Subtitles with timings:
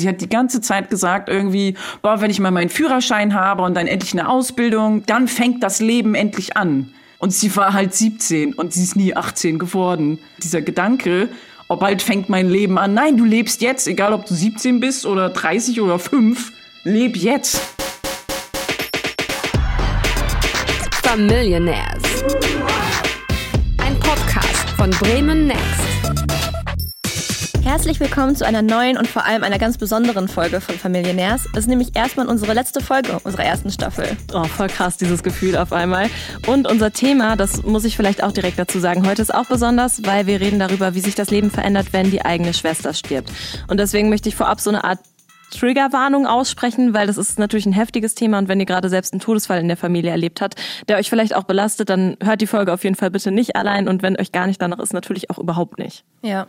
[0.00, 3.74] Sie hat die ganze Zeit gesagt irgendwie, boah, wenn ich mal meinen Führerschein habe und
[3.74, 6.94] dann endlich eine Ausbildung, dann fängt das Leben endlich an.
[7.18, 10.20] Und sie war halt 17 und sie ist nie 18 geworden.
[10.40, 11.30] Dieser Gedanke,
[11.68, 12.94] oh, bald fängt mein Leben an.
[12.94, 16.52] Nein, du lebst jetzt, egal ob du 17 bist oder 30 oder 5.
[16.84, 17.60] Leb jetzt.
[21.02, 22.24] Familionaires.
[23.78, 25.87] Ein Podcast von Bremen Next.
[27.68, 31.44] Herzlich willkommen zu einer neuen und vor allem einer ganz besonderen Folge von Familionaires.
[31.52, 34.16] Es ist nämlich erstmal unsere letzte Folge unserer ersten Staffel.
[34.32, 36.08] Oh, voll krass, dieses Gefühl auf einmal.
[36.46, 40.06] Und unser Thema, das muss ich vielleicht auch direkt dazu sagen, heute ist auch besonders,
[40.06, 43.30] weil wir reden darüber, wie sich das Leben verändert, wenn die eigene Schwester stirbt.
[43.68, 45.00] Und deswegen möchte ich vorab so eine Art
[45.50, 49.20] Triggerwarnung aussprechen, weil das ist natürlich ein heftiges Thema und wenn ihr gerade selbst einen
[49.20, 50.56] Todesfall in der Familie erlebt habt,
[50.88, 53.88] der euch vielleicht auch belastet, dann hört die Folge auf jeden Fall bitte nicht allein
[53.88, 56.04] und wenn euch gar nicht danach ist, natürlich auch überhaupt nicht.
[56.22, 56.48] Ja,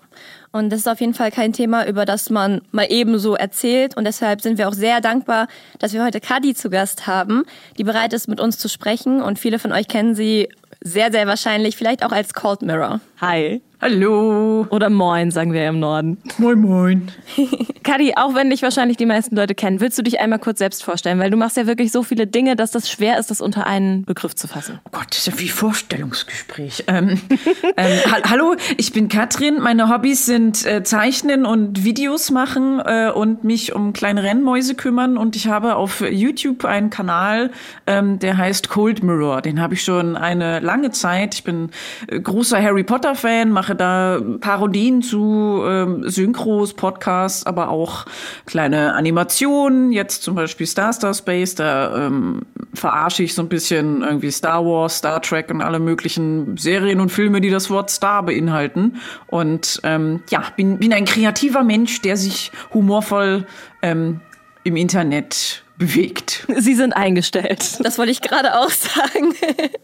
[0.52, 4.06] und das ist auf jeden Fall kein Thema, über das man mal ebenso erzählt und
[4.06, 5.48] deshalb sind wir auch sehr dankbar,
[5.80, 7.44] dass wir heute Kadi zu Gast haben,
[7.78, 10.50] die bereit ist, mit uns zu sprechen und viele von euch kennen sie
[10.82, 13.00] sehr, sehr wahrscheinlich vielleicht auch als Cold Mirror.
[13.22, 13.62] Hi.
[13.82, 14.68] Hallo.
[14.72, 16.18] Oder Moin, sagen wir im Norden.
[16.38, 17.08] Moin, moin.
[17.84, 20.84] Kadi, auch wenn dich wahrscheinlich die meisten Leute kennen, willst du dich einmal kurz selbst
[20.84, 21.18] vorstellen?
[21.18, 24.04] Weil du machst ja wirklich so viele Dinge, dass das schwer ist, das unter einen
[24.04, 24.82] Begriff zu fassen.
[24.84, 26.84] Oh Gott, das ist ja wie Vorstellungsgespräch.
[26.88, 27.22] Ähm,
[27.78, 29.62] ähm, ha hallo, ich bin Katrin.
[29.62, 35.18] Meine Hobbys sind äh, Zeichnen und Videos machen äh, und mich um kleine Rennmäuse kümmern.
[35.18, 37.52] Und ich habe auf YouTube einen Kanal,
[37.88, 39.42] ähm, der heißt Cold Mirror.
[39.42, 41.34] Den habe ich schon eine lange Zeit.
[41.34, 41.70] Ich bin
[42.08, 48.06] äh, großer Harry Potter-Fan, mache da Parodien zu ähm, Synchros, Podcasts, aber auch
[48.46, 49.92] kleine Animationen.
[49.92, 52.42] Jetzt zum Beispiel Star Star Space, da ähm,
[52.74, 57.10] verarsche ich so ein bisschen irgendwie Star Wars, Star Trek und alle möglichen Serien und
[57.10, 58.98] Filme, die das Wort Star beinhalten.
[59.28, 63.46] Und ähm, ja, bin, bin ein kreativer Mensch, der sich humorvoll
[63.82, 64.22] ähm,
[64.64, 66.46] im Internet bewegt.
[66.58, 67.80] Sie sind eingestellt.
[67.80, 69.34] Das wollte ich gerade auch sagen.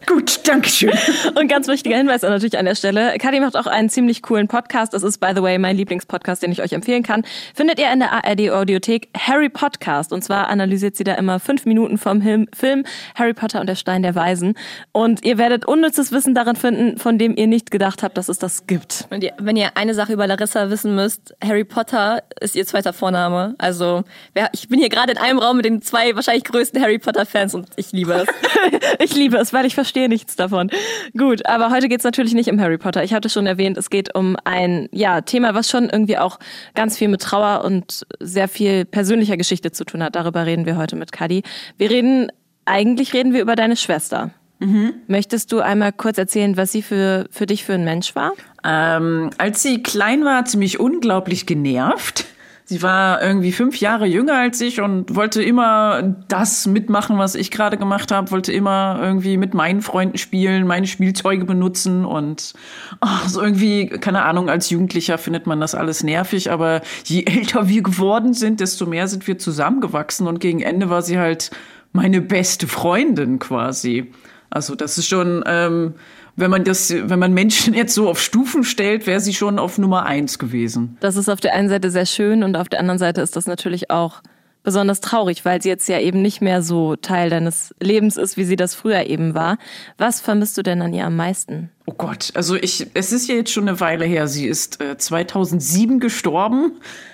[0.06, 0.92] Gut, danke schön.
[1.34, 3.16] Und ganz wichtiger Hinweis natürlich an der Stelle.
[3.18, 4.94] Kadi macht auch einen ziemlich coolen Podcast.
[4.94, 7.24] Das ist, by the way, mein Lieblingspodcast, den ich euch empfehlen kann.
[7.54, 10.12] Findet ihr in der ARD Audiothek Harry Podcast.
[10.12, 12.84] Und zwar analysiert sie da immer fünf Minuten vom Film
[13.14, 14.54] Harry Potter und der Stein der Weisen.
[14.92, 18.38] Und ihr werdet unnützes Wissen darin finden, von dem ihr nicht gedacht habt, dass es
[18.38, 19.08] das gibt.
[19.10, 22.92] Und ihr, wenn ihr eine Sache über Larissa wissen müsst, Harry Potter ist ihr zweiter
[22.92, 23.54] Vorname.
[23.56, 24.04] Also
[24.52, 27.68] ich bin hier gerade in einem Raum mit den zwei wahrscheinlich größten Harry Potter-Fans und
[27.76, 28.28] ich liebe es.
[28.98, 30.70] ich liebe es, weil ich verstehe nichts davon.
[31.16, 33.02] Gut, aber heute geht es natürlich nicht um Harry Potter.
[33.04, 36.38] Ich hatte schon erwähnt, es geht um ein ja, Thema, was schon irgendwie auch
[36.74, 40.16] ganz viel mit Trauer und sehr viel persönlicher Geschichte zu tun hat.
[40.16, 41.42] Darüber reden wir heute mit Kadi.
[41.78, 42.30] Wir reden,
[42.64, 44.30] eigentlich reden wir über deine Schwester.
[44.58, 44.94] Mhm.
[45.06, 48.32] Möchtest du einmal kurz erzählen, was sie für, für dich für ein Mensch war?
[48.64, 52.24] Ähm, als sie klein war, hat sie mich unglaublich genervt.
[52.68, 57.52] Sie war irgendwie fünf Jahre jünger als ich und wollte immer das mitmachen, was ich
[57.52, 62.54] gerade gemacht habe, wollte immer irgendwie mit meinen Freunden spielen, meine Spielzeuge benutzen und
[62.98, 67.68] ach, so irgendwie, keine Ahnung, als Jugendlicher findet man das alles nervig, aber je älter
[67.68, 71.52] wir geworden sind, desto mehr sind wir zusammengewachsen und gegen Ende war sie halt
[71.92, 74.12] meine beste Freundin quasi.
[74.50, 75.94] Also das ist schon ähm,
[76.36, 79.78] wenn man das, wenn man Menschen jetzt so auf Stufen stellt, wäre sie schon auf
[79.78, 80.96] Nummer eins gewesen.
[81.00, 83.46] Das ist auf der einen Seite sehr schön und auf der anderen Seite ist das
[83.46, 84.22] natürlich auch
[84.62, 88.44] besonders traurig, weil sie jetzt ja eben nicht mehr so Teil deines Lebens ist, wie
[88.44, 89.58] sie das früher eben war.
[89.96, 91.70] Was vermisst du denn an ihr am meisten?
[91.86, 94.26] Oh Gott, also ich, es ist ja jetzt schon eine Weile her.
[94.26, 96.72] Sie ist äh, 2007 gestorben.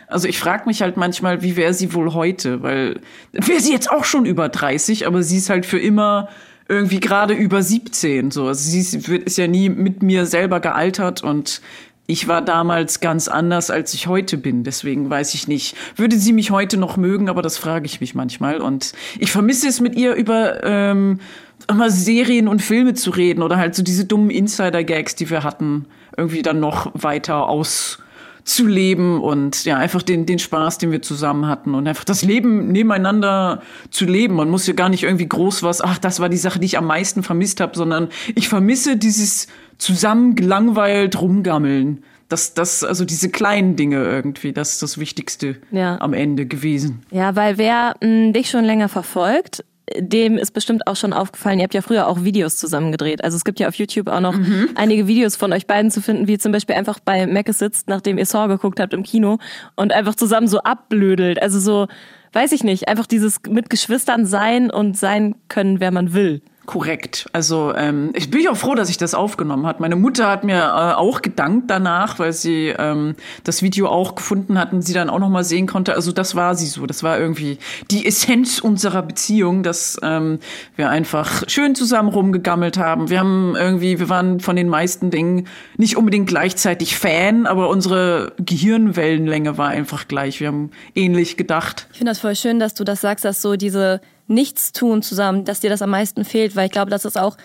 [0.09, 2.63] Also ich frage mich halt manchmal, wie wäre sie wohl heute?
[2.63, 3.01] Weil
[3.33, 6.31] wäre sie jetzt auch schon über 30, aber sie ist halt für immer
[6.69, 8.31] irgendwie gerade über 17.
[8.31, 8.47] So.
[8.47, 11.61] Also sie ist ja nie mit mir selber gealtert und
[12.07, 14.65] ich war damals ganz anders, als ich heute bin.
[14.65, 18.15] Deswegen weiß ich nicht, würde sie mich heute noch mögen, aber das frage ich mich
[18.15, 18.61] manchmal.
[18.61, 21.21] Und ich vermisse es mit ihr über ähm,
[21.69, 25.87] immer Serien und Filme zu reden oder halt so diese dummen Insider-Gags, die wir hatten,
[26.17, 27.99] irgendwie dann noch weiter aus
[28.45, 32.23] zu leben und ja, einfach den, den Spaß, den wir zusammen hatten und einfach das
[32.23, 34.35] Leben nebeneinander zu leben.
[34.35, 36.79] Man muss ja gar nicht irgendwie groß was, ach, das war die Sache, die ich
[36.79, 39.47] am meisten vermisst habe, sondern ich vermisse dieses
[39.79, 42.05] zusammen gelangweilt rumgammeln.
[42.29, 46.01] Das, das, also diese kleinen Dinge irgendwie, das ist das Wichtigste ja.
[46.01, 47.03] am Ende gewesen.
[47.11, 49.65] Ja, weil wer mh, dich schon länger verfolgt,
[49.99, 53.25] dem ist bestimmt auch schon aufgefallen, ihr habt ja früher auch Videos zusammen gedreht.
[53.25, 54.71] Also es gibt ja auf YouTube auch noch mhm.
[54.75, 58.19] einige Videos von euch beiden zu finden, wie zum Beispiel einfach bei Mac sitzt, nachdem
[58.19, 59.39] ihr Saw geguckt habt im Kino
[59.75, 61.43] und einfach zusammen so abblödelt.
[61.43, 61.89] Also so,
[62.33, 66.43] weiß ich nicht, einfach dieses mit Geschwistern sein und sein können, wer man will.
[66.65, 67.27] Korrekt.
[67.33, 69.81] Also ähm, ich bin auch froh, dass ich das aufgenommen hat.
[69.81, 74.57] Meine Mutter hat mir äh, auch gedankt danach, weil sie ähm, das Video auch gefunden
[74.57, 75.95] hat und sie dann auch noch mal sehen konnte.
[75.95, 76.87] Also das war sie so.
[76.87, 77.59] Das war irgendwie
[77.91, 80.39] die Essenz unserer Beziehung, dass ähm,
[80.77, 83.11] wir einfach schön zusammen rumgegammelt haben.
[83.11, 88.35] Wir haben irgendwie, wir waren von den meisten Dingen nicht unbedingt gleichzeitig Fan, aber unsere
[88.39, 90.39] Gehirnwellenlänge war einfach gleich.
[90.39, 91.89] Wir haben ähnlich gedacht.
[91.91, 94.01] Ich finde das voll schön, dass du das sagst, dass so diese
[94.33, 97.37] Nichtstun zusammen, dass dir das am meisten fehlt, weil ich glaube, das ist auch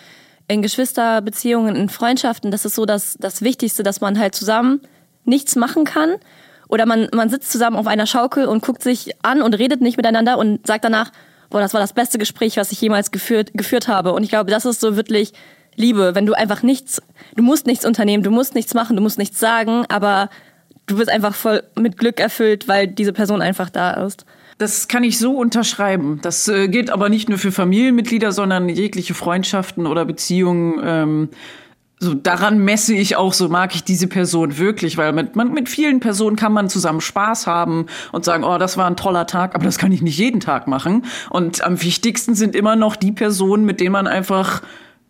[0.47, 4.81] in Geschwisterbeziehungen, in Freundschaften, das ist so das, das Wichtigste, dass man halt zusammen
[5.25, 6.15] nichts machen kann.
[6.69, 9.97] Oder man, man sitzt zusammen auf einer Schaukel und guckt sich an und redet nicht
[9.97, 11.11] miteinander und sagt danach,
[11.49, 14.13] boah, das war das beste Gespräch, was ich jemals geführt, geführt habe.
[14.13, 15.33] Und ich glaube, das ist so wirklich
[15.75, 17.01] Liebe, wenn du einfach nichts,
[17.35, 20.29] du musst nichts unternehmen, du musst nichts machen, du musst nichts sagen, aber
[20.87, 24.25] du bist einfach voll mit Glück erfüllt, weil diese Person einfach da ist.
[24.57, 26.19] Das kann ich so unterschreiben.
[26.21, 30.81] Das äh, gilt aber nicht nur für Familienmitglieder, sondern jegliche Freundschaften oder Beziehungen.
[30.83, 31.29] Ähm,
[31.99, 35.67] so daran messe ich auch, so mag ich diese Person wirklich, weil mit, man, mit
[35.67, 39.55] vielen Personen kann man zusammen Spaß haben und sagen, oh, das war ein toller Tag,
[39.55, 41.05] aber das kann ich nicht jeden Tag machen.
[41.29, 44.61] Und am wichtigsten sind immer noch die Personen, mit denen man einfach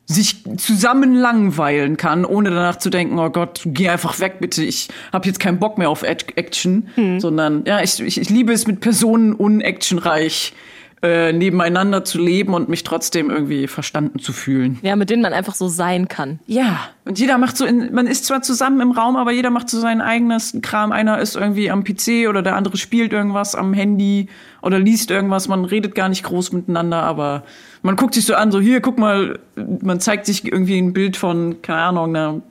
[0.09, 4.88] sich zusammen langweilen kann, ohne danach zu denken, oh Gott, geh einfach weg, bitte, ich
[5.12, 7.19] habe jetzt keinen Bock mehr auf Action, hm.
[7.19, 12.69] sondern ja, ich, ich, ich liebe es mit Personen unactionreich äh, nebeneinander zu leben und
[12.69, 14.79] mich trotzdem irgendwie verstanden zu fühlen.
[14.81, 16.39] Ja, mit denen man einfach so sein kann.
[16.47, 19.69] Ja, und jeder macht so, in, man ist zwar zusammen im Raum, aber jeder macht
[19.69, 20.91] so sein eigenes Kram.
[20.91, 24.27] Einer ist irgendwie am PC oder der andere spielt irgendwas am Handy
[24.63, 25.47] oder liest irgendwas.
[25.47, 27.44] Man redet gar nicht groß miteinander, aber
[27.83, 31.15] man guckt sich so an, so hier, guck mal, man zeigt sich irgendwie ein Bild
[31.15, 32.41] von, keine Ahnung, einer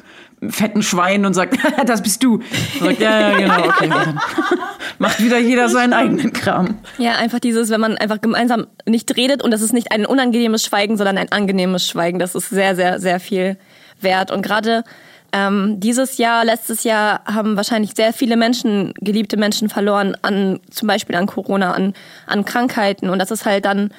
[0.49, 2.41] fetten Schwein und sagt, das bist du.
[2.81, 3.91] Sagt, ja, ja, genau, okay.
[4.99, 6.79] Macht wieder jeder seinen eigenen Kram.
[6.99, 10.65] Ja, einfach dieses, wenn man einfach gemeinsam nicht redet und das ist nicht ein unangenehmes
[10.65, 13.59] Schweigen, sondern ein angenehmes Schweigen, das ist sehr, sehr, sehr viel
[14.01, 14.31] wert.
[14.31, 14.85] Und gerade
[15.33, 20.89] ähm, dieses Jahr, letztes Jahr haben wahrscheinlich sehr viele Menschen, geliebte Menschen verloren an zum
[20.89, 21.95] Beispiel an Corona, an,
[22.27, 23.11] an Krankheiten.
[23.11, 23.91] Und das ist halt dann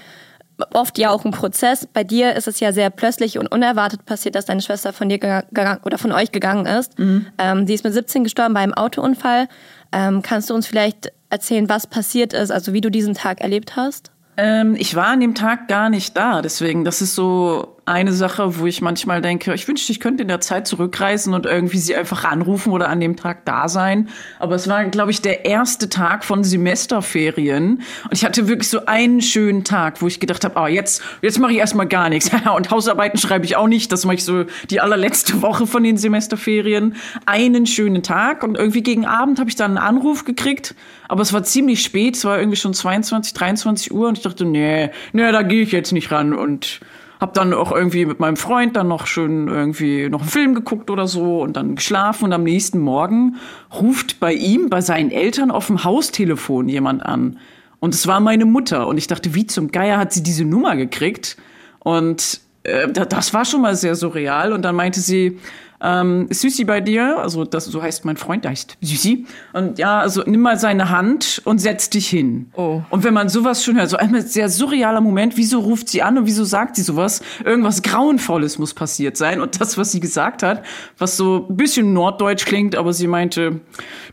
[0.74, 1.88] oft ja auch ein Prozess.
[1.88, 5.20] Bei dir ist es ja sehr plötzlich und unerwartet passiert, dass deine Schwester von dir
[5.20, 6.98] gegangen oder von euch gegangen ist.
[6.98, 7.28] Mhm.
[7.38, 9.48] Ähm, sie ist mit 17 gestorben bei einem Autounfall.
[9.92, 13.76] Ähm, kannst du uns vielleicht erzählen, was passiert ist, also wie du diesen Tag erlebt
[13.76, 14.12] hast?
[14.38, 18.60] Ähm, ich war an dem Tag gar nicht da, deswegen, das ist so eine Sache,
[18.60, 21.96] wo ich manchmal denke, ich wünschte, ich könnte in der Zeit zurückreisen und irgendwie sie
[21.96, 24.10] einfach anrufen oder an dem Tag da sein.
[24.40, 27.82] Aber es war, glaube ich, der erste Tag von Semesterferien.
[28.04, 31.40] Und ich hatte wirklich so einen schönen Tag, wo ich gedacht habe, oh, jetzt, jetzt
[31.40, 32.30] mache ich erstmal gar nichts.
[32.56, 33.90] und Hausarbeiten schreibe ich auch nicht.
[33.92, 36.96] Das mache ich so die allerletzte Woche von den Semesterferien.
[37.26, 38.44] Einen schönen Tag.
[38.44, 40.76] Und irgendwie gegen Abend habe ich dann einen Anruf gekriegt.
[41.08, 42.18] Aber es war ziemlich spät.
[42.18, 44.10] Es war irgendwie schon 22, 23 Uhr.
[44.10, 46.34] Und ich dachte, nee, nee, da gehe ich jetzt nicht ran.
[46.34, 46.82] Und
[47.20, 50.90] hab dann auch irgendwie mit meinem Freund dann noch schön irgendwie noch einen Film geguckt
[50.90, 53.36] oder so und dann geschlafen und am nächsten Morgen
[53.74, 57.38] ruft bei ihm, bei seinen Eltern auf dem Haustelefon jemand an.
[57.80, 60.76] Und es war meine Mutter und ich dachte, wie zum Geier hat sie diese Nummer
[60.76, 61.38] gekriegt?
[61.80, 65.40] Und äh, das war schon mal sehr surreal und dann meinte sie,
[65.80, 67.20] ähm, Süßi bei dir?
[67.20, 69.26] Also das so heißt mein Freund, der heißt Süßi.
[69.54, 72.50] Und ja, also nimm mal seine Hand und setz dich hin.
[72.56, 72.82] Oh.
[72.90, 76.18] Und wenn man sowas schon hört, so ein sehr surrealer Moment, wieso ruft sie an
[76.18, 77.22] und wieso sagt sie sowas?
[77.46, 79.40] Irgendwas Grauenvolles muss passiert sein.
[79.40, 80.64] Und das, was sie gesagt hat,
[80.98, 83.62] was so ein bisschen norddeutsch klingt, aber sie meinte,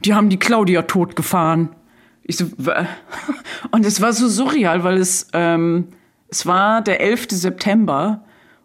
[0.04, 1.70] die haben die Claudia totgefahren.
[2.24, 2.46] Ich so,
[3.70, 5.88] und es war so surreal, weil es, ähm,
[6.28, 7.28] es war der 11.
[7.30, 8.22] September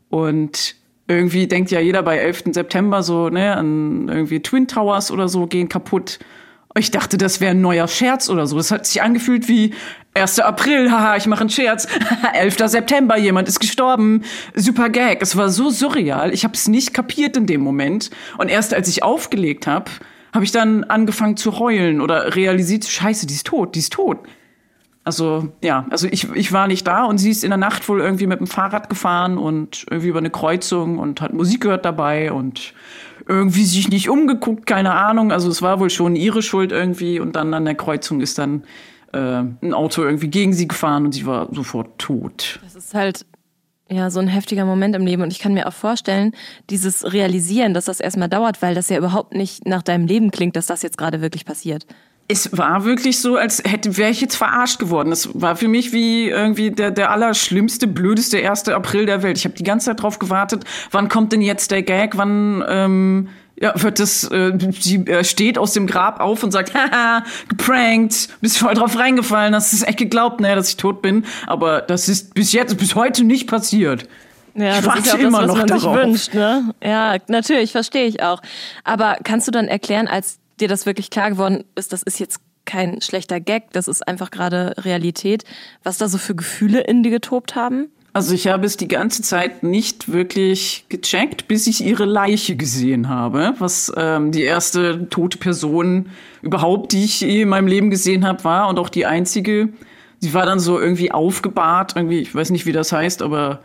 [0.10, 0.76] und
[1.08, 2.44] irgendwie denkt ja jeder bei 11.
[2.52, 6.20] September so, ne, an irgendwie Twin Towers oder so gehen kaputt.
[6.78, 8.56] Ich dachte, das wäre ein neuer Scherz oder so.
[8.56, 9.74] Das hat sich angefühlt wie
[10.14, 10.40] 1.
[10.40, 11.88] April, haha, ich mache einen Scherz.
[12.34, 12.58] 11.
[12.66, 14.24] September, jemand ist gestorben.
[14.54, 15.22] Super Gag.
[15.22, 16.32] Es war so surreal.
[16.32, 18.12] Ich habe es nicht kapiert in dem Moment.
[18.38, 19.90] Und erst als ich aufgelegt habe,
[20.32, 24.20] habe ich dann angefangen zu heulen oder realisiert, scheiße, die ist tot, die ist tot.
[25.10, 28.00] Also ja, also ich, ich war nicht da und sie ist in der Nacht wohl
[28.00, 32.32] irgendwie mit dem Fahrrad gefahren und irgendwie über eine Kreuzung und hat Musik gehört dabei
[32.32, 32.76] und
[33.28, 35.32] irgendwie sich nicht umgeguckt, keine Ahnung.
[35.32, 38.66] Also es war wohl schon ihre Schuld irgendwie und dann an der Kreuzung ist dann
[39.12, 42.60] äh, ein Auto irgendwie gegen sie gefahren und sie war sofort tot.
[42.62, 43.26] Das ist halt
[43.90, 45.24] ja, so ein heftiger Moment im Leben.
[45.24, 46.34] Und ich kann mir auch vorstellen,
[46.70, 50.56] dieses Realisieren, dass das erstmal dauert, weil das ja überhaupt nicht nach deinem Leben klingt,
[50.56, 51.88] dass das jetzt gerade wirklich passiert
[52.32, 55.12] es war wirklich so, als hätte wäre ich jetzt verarscht geworden.
[55.12, 58.70] Es war für mich wie irgendwie der der allerschlimmste, blödeste 1.
[58.70, 59.40] April der Welt.
[59.40, 63.30] Ich habe die ganze Zeit drauf gewartet, wann kommt denn jetzt der Gag, wann ähm,
[63.60, 68.30] ja, wird das, äh, sie äh, steht aus dem Grab auf und sagt, haha, geprankt,
[68.42, 71.26] bist voll drauf reingefallen, hast es echt geglaubt, ne, dass ich tot bin.
[71.48, 74.08] Aber das ist bis jetzt, bis heute nicht passiert.
[74.54, 75.96] Ja, ich das ist ja auch immer das, was noch man darauf.
[75.96, 76.76] sich wünscht, ne?
[76.84, 78.42] Ja, natürlich, verstehe ich auch.
[78.84, 82.42] Aber kannst du dann erklären, als dir das wirklich klar geworden ist, das ist jetzt
[82.66, 85.44] kein schlechter Gag, das ist einfach gerade Realität,
[85.84, 87.90] was da so für Gefühle in dir getobt haben?
[88.14, 93.08] Also ich habe es die ganze Zeit nicht wirklich gecheckt, bis ich ihre Leiche gesehen
[93.08, 93.54] habe.
[93.60, 96.10] Was ähm, die erste tote Person
[96.42, 99.70] überhaupt, die ich in meinem Leben gesehen habe, war und auch die einzige.
[100.20, 103.62] Sie war dann so irgendwie aufgebahrt, irgendwie, ich weiß nicht, wie das heißt, aber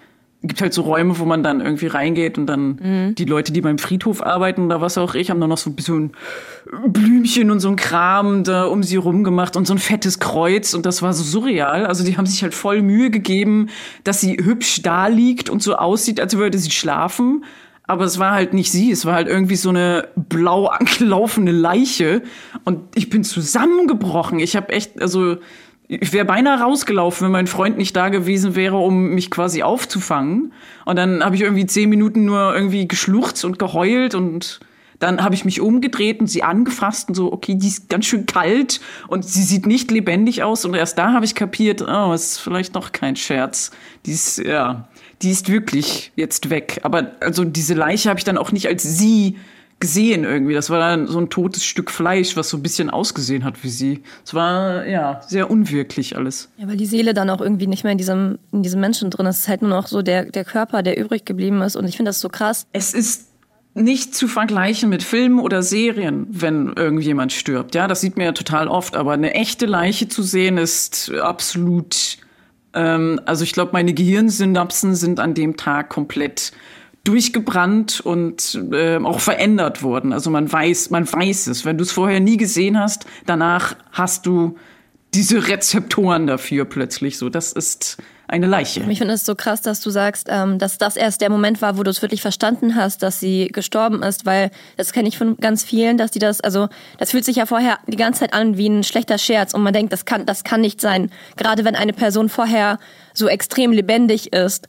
[0.47, 3.79] gibt halt so Räume, wo man dann irgendwie reingeht und dann die Leute, die beim
[3.79, 6.13] Friedhof arbeiten oder was auch ich, haben dann noch so ein bisschen
[6.87, 10.75] Blümchen und so ein Kram da um sie rum gemacht und so ein fettes Kreuz
[10.75, 11.87] und das war so surreal.
[11.87, 13.69] Also die haben sich halt voll Mühe gegeben,
[14.05, 17.45] dass sie hübsch da liegt und so aussieht, als würde sie schlafen.
[17.87, 22.23] Aber es war halt nicht sie, es war halt irgendwie so eine blau angelaufene Leiche
[22.65, 24.39] und ich bin zusammengebrochen.
[24.39, 25.37] Ich habe echt, also
[25.87, 30.53] ich wäre beinahe rausgelaufen, wenn mein Freund nicht da gewesen wäre, um mich quasi aufzufangen.
[30.85, 34.61] Und dann habe ich irgendwie zehn Minuten nur irgendwie geschluchzt und geheult und
[34.99, 38.27] dann habe ich mich umgedreht und sie angefasst und so, okay, die ist ganz schön
[38.27, 40.65] kalt und sie sieht nicht lebendig aus.
[40.65, 43.71] Und erst da habe ich kapiert, oh, es ist vielleicht noch kein Scherz.
[44.07, 44.89] Die ist, ja,
[45.21, 46.81] die ist wirklich jetzt weg.
[46.85, 49.37] Aber also diese Leiche habe ich dann auch nicht als sie
[49.81, 50.55] gesehen irgendwie.
[50.55, 53.69] Das war dann so ein totes Stück Fleisch, was so ein bisschen ausgesehen hat wie
[53.69, 54.03] sie.
[54.25, 56.51] Es war, ja, sehr unwirklich alles.
[56.57, 59.27] Ja, weil die Seele dann auch irgendwie nicht mehr in diesem, in diesem Menschen drin
[59.27, 59.37] ist.
[59.37, 61.77] Es ist halt nur noch so der, der Körper, der übrig geblieben ist.
[61.77, 62.67] Und ich finde das so krass.
[62.73, 63.29] Es ist
[63.75, 67.75] nicht zu vergleichen mit Filmen oder Serien, wenn irgendjemand stirbt.
[67.75, 68.97] Ja, das sieht man ja total oft.
[68.97, 72.19] Aber eine echte Leiche zu sehen ist absolut.
[72.73, 76.53] Ähm, also ich glaube, meine Gehirnsynapsen sind an dem Tag komplett
[77.05, 80.13] durchgebrannt und äh, auch verändert worden.
[80.13, 81.65] Also man weiß, man weiß es.
[81.65, 84.57] Wenn du es vorher nie gesehen hast, danach hast du
[85.13, 87.19] diese Rezeptoren dafür plötzlich.
[87.19, 88.81] So, das ist eine Leiche.
[88.89, 91.77] Ich finde es so krass, dass du sagst, ähm, dass das erst der Moment war,
[91.77, 95.37] wo du es wirklich verstanden hast, dass sie gestorben ist, weil das kenne ich von
[95.37, 96.69] ganz vielen, dass die das, also
[96.99, 99.75] das fühlt sich ja vorher die ganze Zeit an wie ein schlechter Scherz und man
[99.75, 101.11] denkt, das kann, das kann nicht sein.
[101.37, 102.79] Gerade wenn eine Person vorher
[103.13, 104.69] so extrem lebendig ist,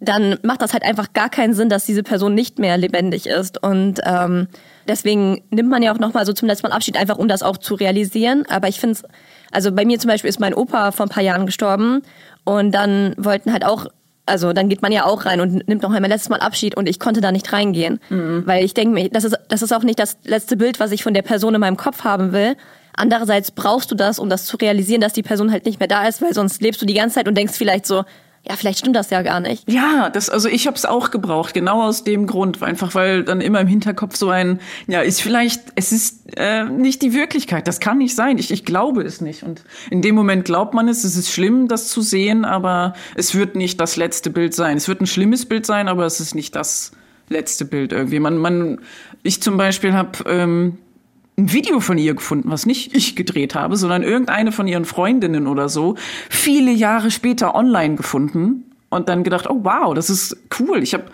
[0.00, 3.62] dann macht das halt einfach gar keinen Sinn, dass diese Person nicht mehr lebendig ist
[3.62, 4.46] und ähm,
[4.86, 7.56] deswegen nimmt man ja auch nochmal so zum letzten Mal Abschied, einfach um das auch
[7.56, 8.44] zu realisieren.
[8.48, 9.02] Aber ich finde es,
[9.50, 12.02] also bei mir zum Beispiel ist mein Opa vor ein paar Jahren gestorben
[12.44, 13.86] und dann wollten halt auch,
[14.24, 16.88] also dann geht man ja auch rein und nimmt noch einmal letztes Mal Abschied und
[16.88, 17.98] ich konnte da nicht reingehen.
[18.46, 21.02] Weil ich denke mir, das ist, das ist auch nicht das letzte Bild, was ich
[21.02, 22.56] von der Person in meinem Kopf haben will.
[22.94, 26.06] Andererseits brauchst du das, um das zu realisieren, dass die Person halt nicht mehr da
[26.06, 28.04] ist, weil sonst lebst du die ganze Zeit und denkst vielleicht so,
[28.46, 29.70] ja, vielleicht stimmt das ja gar nicht.
[29.70, 33.40] Ja, das, also ich habe es auch gebraucht, genau aus dem Grund, einfach weil dann
[33.40, 37.80] immer im Hinterkopf so ein, ja, ist vielleicht, es ist äh, nicht die Wirklichkeit, das
[37.80, 39.42] kann nicht sein, ich, ich glaube es nicht.
[39.42, 43.34] Und in dem Moment glaubt man es, es ist schlimm, das zu sehen, aber es
[43.34, 44.76] wird nicht das letzte Bild sein.
[44.76, 46.92] Es wird ein schlimmes Bild sein, aber es ist nicht das
[47.28, 48.20] letzte Bild irgendwie.
[48.20, 48.80] Man, man,
[49.22, 50.78] ich zum Beispiel habe ähm,
[51.38, 55.46] ein Video von ihr gefunden, was nicht ich gedreht habe, sondern irgendeine von ihren Freundinnen
[55.46, 55.94] oder so,
[56.28, 60.82] viele Jahre später online gefunden und dann gedacht, oh wow, das ist cool.
[60.82, 61.04] Ich habe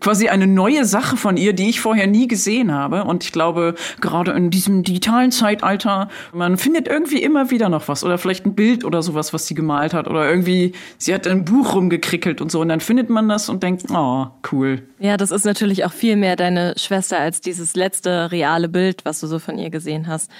[0.00, 3.04] quasi eine neue Sache von ihr, die ich vorher nie gesehen habe.
[3.04, 8.04] Und ich glaube, gerade in diesem digitalen Zeitalter, man findet irgendwie immer wieder noch was.
[8.04, 10.08] Oder vielleicht ein Bild oder sowas, was sie gemalt hat.
[10.08, 12.60] Oder irgendwie, sie hat ein Buch rumgekrickelt und so.
[12.60, 14.82] Und dann findet man das und denkt, oh, cool.
[14.98, 19.20] Ja, das ist natürlich auch viel mehr deine Schwester als dieses letzte reale Bild, was
[19.20, 20.30] du so von ihr gesehen hast.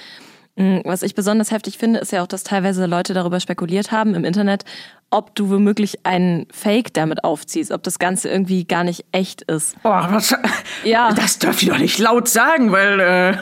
[0.56, 4.14] Mm, Was ich besonders heftig finde, ist ja auch, dass teilweise Leute darüber spekuliert haben
[4.14, 4.64] im Internet,
[5.10, 9.76] ob du womöglich einen Fake damit aufziehst, ob das Ganze irgendwie gar nicht echt ist.
[9.84, 10.34] Oh, was,
[10.84, 11.12] Ja.
[11.12, 13.36] Das darf ich doch nicht laut sagen, weil äh,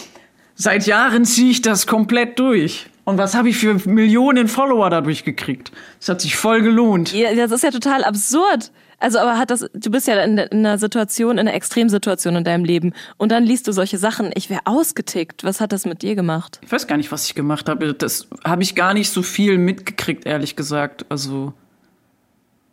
[0.54, 2.86] seit Jahren ziehe ich das komplett durch.
[3.04, 5.70] Und was habe ich für Millionen Follower dadurch gekriegt?
[6.00, 7.12] Das hat sich voll gelohnt.
[7.12, 8.72] Ja, das ist ja total absurd.
[8.98, 12.44] Also, aber hat das, du bist ja in, in einer Situation, in einer Extremsituation in
[12.44, 14.30] deinem Leben und dann liest du solche Sachen.
[14.34, 15.44] Ich wäre ausgetickt.
[15.44, 16.58] Was hat das mit dir gemacht?
[16.62, 17.92] Ich weiß gar nicht, was ich gemacht habe.
[17.92, 21.04] Das habe ich gar nicht so viel mitgekriegt, ehrlich gesagt.
[21.10, 21.52] Also,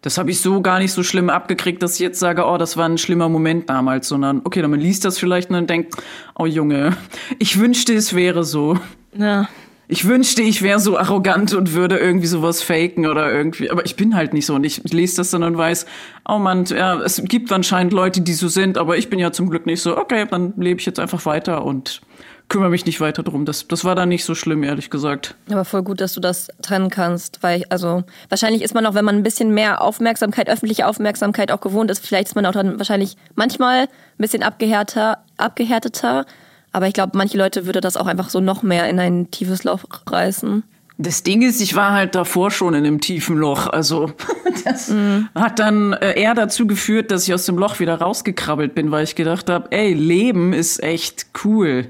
[0.02, 2.78] das habe ich so gar nicht so schlimm abgekriegt, dass ich jetzt sage, oh, das
[2.78, 5.96] war ein schlimmer Moment damals, sondern okay, dann man liest das vielleicht und dann denkt,
[6.38, 6.96] oh Junge,
[7.40, 8.78] ich wünschte, es wäre so.
[9.14, 9.48] Ja.
[9.88, 13.96] Ich wünschte, ich wäre so arrogant und würde irgendwie sowas faken oder irgendwie, aber ich
[13.96, 15.86] bin halt nicht so und ich lese das dann und weiß,
[16.28, 19.50] oh Mann, ja, es gibt anscheinend Leute, die so sind, aber ich bin ja zum
[19.50, 22.02] Glück nicht so, okay, dann lebe ich jetzt einfach weiter und
[22.50, 23.46] kümmere mich nicht weiter drum.
[23.46, 25.36] Das, das war dann nicht so schlimm, ehrlich gesagt.
[25.50, 29.06] Aber voll gut, dass du das trennen kannst, weil also wahrscheinlich ist man auch, wenn
[29.06, 32.78] man ein bisschen mehr Aufmerksamkeit, öffentliche Aufmerksamkeit auch gewohnt ist, vielleicht ist man auch dann
[32.78, 33.88] wahrscheinlich manchmal ein
[34.18, 36.26] bisschen abgehärter, abgehärteter.
[36.74, 39.64] Aber ich glaube, manche Leute würde das auch einfach so noch mehr in ein tiefes
[39.64, 40.64] Loch reißen.
[40.98, 43.68] Das Ding ist, ich war halt davor schon in einem tiefen Loch.
[43.68, 44.12] Also
[44.66, 45.30] das mhm.
[45.36, 49.04] hat dann äh, eher dazu geführt, dass ich aus dem Loch wieder rausgekrabbelt bin, weil
[49.04, 51.88] ich gedacht habe, ey, Leben ist echt cool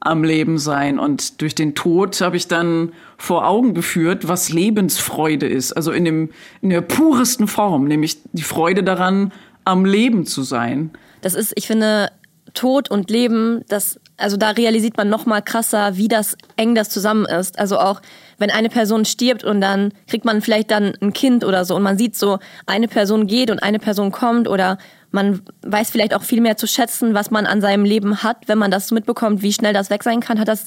[0.00, 0.98] am Leben sein.
[0.98, 5.72] Und durch den Tod habe ich dann vor Augen geführt, was Lebensfreude ist.
[5.72, 9.32] Also in, dem, in der puresten Form, nämlich die Freude daran,
[9.64, 10.90] am Leben zu sein.
[11.20, 12.10] Das ist, ich finde,
[12.52, 16.90] Tod und Leben, das, also da realisiert man noch mal krasser, wie das eng das
[16.90, 17.58] zusammen ist.
[17.58, 18.00] Also auch
[18.38, 21.82] wenn eine Person stirbt und dann kriegt man vielleicht dann ein Kind oder so und
[21.82, 24.78] man sieht so, eine Person geht und eine Person kommt oder
[25.10, 28.58] man weiß vielleicht auch viel mehr zu schätzen, was man an seinem Leben hat, wenn
[28.58, 30.38] man das mitbekommt, wie schnell das weg sein kann.
[30.38, 30.66] Hat das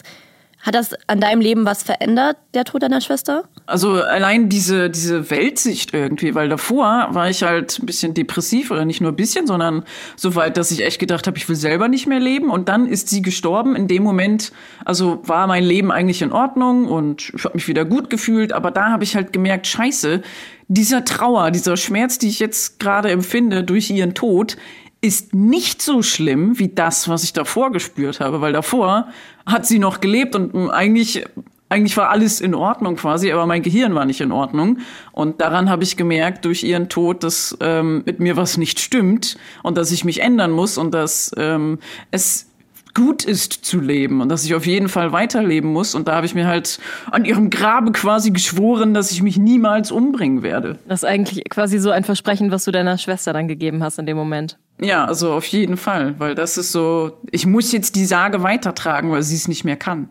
[0.65, 3.43] hat das an deinem Leben was verändert, der Tod deiner Schwester?
[3.67, 8.83] Also allein diese, diese Weltsicht irgendwie, weil davor war ich halt ein bisschen depressiv oder
[8.83, 9.83] nicht nur ein bisschen, sondern
[10.15, 12.49] so weit, dass ich echt gedacht habe, ich will selber nicht mehr leben.
[12.49, 13.75] Und dann ist sie gestorben.
[13.75, 14.51] In dem Moment,
[14.85, 18.51] also war mein Leben eigentlich in Ordnung und ich habe mich wieder gut gefühlt.
[18.51, 20.23] Aber da habe ich halt gemerkt, scheiße,
[20.67, 24.57] dieser Trauer, dieser Schmerz, die ich jetzt gerade empfinde durch ihren Tod,
[25.01, 29.07] ist nicht so schlimm wie das, was ich davor gespürt habe, weil davor
[29.45, 31.25] hat sie noch gelebt und eigentlich
[31.67, 34.77] eigentlich war alles in Ordnung quasi, aber mein Gehirn war nicht in Ordnung.
[35.11, 39.37] Und daran habe ich gemerkt durch ihren Tod, dass ähm, mit mir was nicht stimmt
[39.63, 41.79] und dass ich mich ändern muss und dass ähm,
[42.11, 42.51] es
[42.95, 45.93] gut ist zu leben und dass ich auf jeden Fall weiterleben muss.
[45.93, 46.79] Und da habe ich mir halt
[47.11, 50.79] an ihrem Grabe quasi geschworen, dass ich mich niemals umbringen werde.
[50.87, 54.07] Das ist eigentlich quasi so ein Versprechen, was du deiner Schwester dann gegeben hast in
[54.07, 54.57] dem Moment.
[54.79, 59.11] Ja, also auf jeden Fall, weil das ist so, ich muss jetzt die Sage weitertragen,
[59.11, 60.09] weil sie es nicht mehr kann.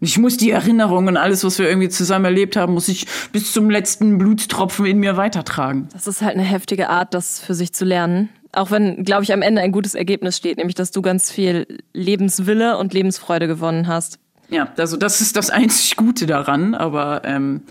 [0.00, 3.52] Ich muss die Erinnerungen und alles, was wir irgendwie zusammen erlebt haben, muss ich bis
[3.52, 5.88] zum letzten Blutstropfen in mir weitertragen.
[5.92, 8.28] Das ist halt eine heftige Art, das für sich zu lernen.
[8.54, 11.66] Auch wenn, glaube ich, am Ende ein gutes Ergebnis steht, nämlich dass du ganz viel
[11.92, 14.18] Lebenswille und Lebensfreude gewonnen hast.
[14.50, 17.62] Ja, also das ist das einzig Gute daran, aber ähm,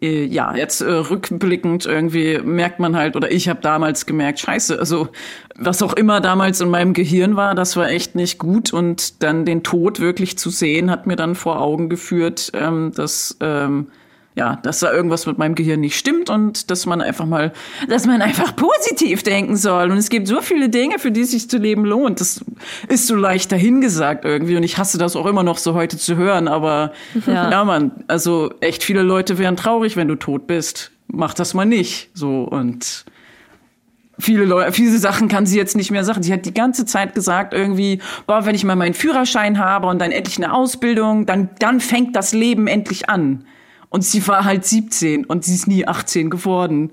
[0.00, 4.78] äh, ja, jetzt äh, rückblickend irgendwie merkt man halt, oder ich habe damals gemerkt, scheiße,
[4.78, 5.08] also
[5.56, 8.72] was auch immer damals in meinem Gehirn war, das war echt nicht gut.
[8.72, 13.36] Und dann den Tod wirklich zu sehen, hat mir dann vor Augen geführt, ähm, dass
[13.40, 13.88] ähm,
[14.36, 17.52] ja, dass da irgendwas mit meinem Gehirn nicht stimmt und dass man einfach mal,
[17.88, 19.92] dass man einfach positiv denken soll.
[19.92, 22.20] Und es gibt so viele Dinge, für die es sich zu leben lohnt.
[22.20, 22.44] Das
[22.88, 24.56] ist so leicht dahingesagt irgendwie.
[24.56, 26.48] Und ich hasse das auch immer noch so heute zu hören.
[26.48, 26.92] Aber
[27.26, 30.90] ja, ja man, also echt viele Leute wären traurig, wenn du tot bist.
[31.06, 32.10] Mach das mal nicht.
[32.14, 33.04] So und
[34.18, 36.24] viele Leute, viele Sachen kann sie jetzt nicht mehr sagen.
[36.24, 40.00] Sie hat die ganze Zeit gesagt irgendwie, boah, wenn ich mal meinen Führerschein habe und
[40.00, 43.44] dann endlich eine Ausbildung, dann, dann fängt das Leben endlich an.
[43.94, 46.90] Und sie war halt 17 und sie ist nie 18 geworden.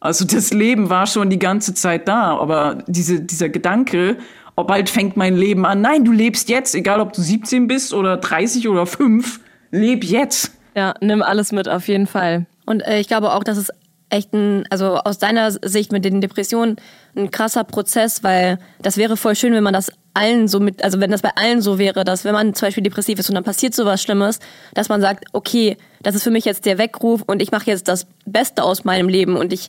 [0.00, 4.18] Also das Leben war schon die ganze Zeit da, aber diese, dieser Gedanke,
[4.54, 5.80] ob bald fängt mein Leben an.
[5.80, 10.52] Nein, du lebst jetzt, egal ob du 17 bist oder 30 oder 5, leb jetzt.
[10.74, 12.44] Ja, nimm alles mit auf jeden Fall.
[12.66, 13.70] Und äh, ich glaube auch, dass es
[14.10, 16.76] echt ein, also aus deiner Sicht mit den Depressionen
[17.16, 21.00] ein krasser Prozess, weil das wäre voll schön, wenn man das allen so mit, also
[21.00, 23.44] wenn das bei allen so wäre, dass wenn man zum Beispiel depressiv ist und dann
[23.44, 24.38] passiert sowas Schlimmes,
[24.74, 27.88] dass man sagt, okay, das ist für mich jetzt der Weckruf und ich mache jetzt
[27.88, 29.68] das Beste aus meinem Leben und ich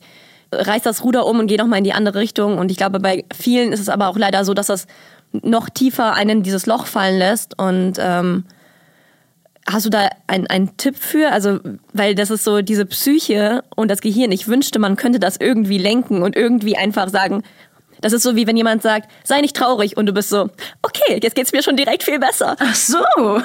[0.52, 2.58] reiß das Ruder um und gehe nochmal in die andere Richtung.
[2.58, 4.88] Und ich glaube, bei vielen ist es aber auch leider so, dass das
[5.32, 8.44] noch tiefer einen in dieses Loch fallen lässt und ähm,
[9.70, 11.32] Hast du da einen Tipp für?
[11.32, 11.60] Also,
[11.94, 14.32] weil das ist so diese Psyche und das Gehirn.
[14.32, 17.44] Ich wünschte, man könnte das irgendwie lenken und irgendwie einfach sagen,
[18.02, 20.50] das ist so wie wenn jemand sagt, sei nicht traurig und du bist so,
[20.82, 22.56] okay, jetzt geht's mir schon direkt viel besser.
[22.60, 22.98] Ach so.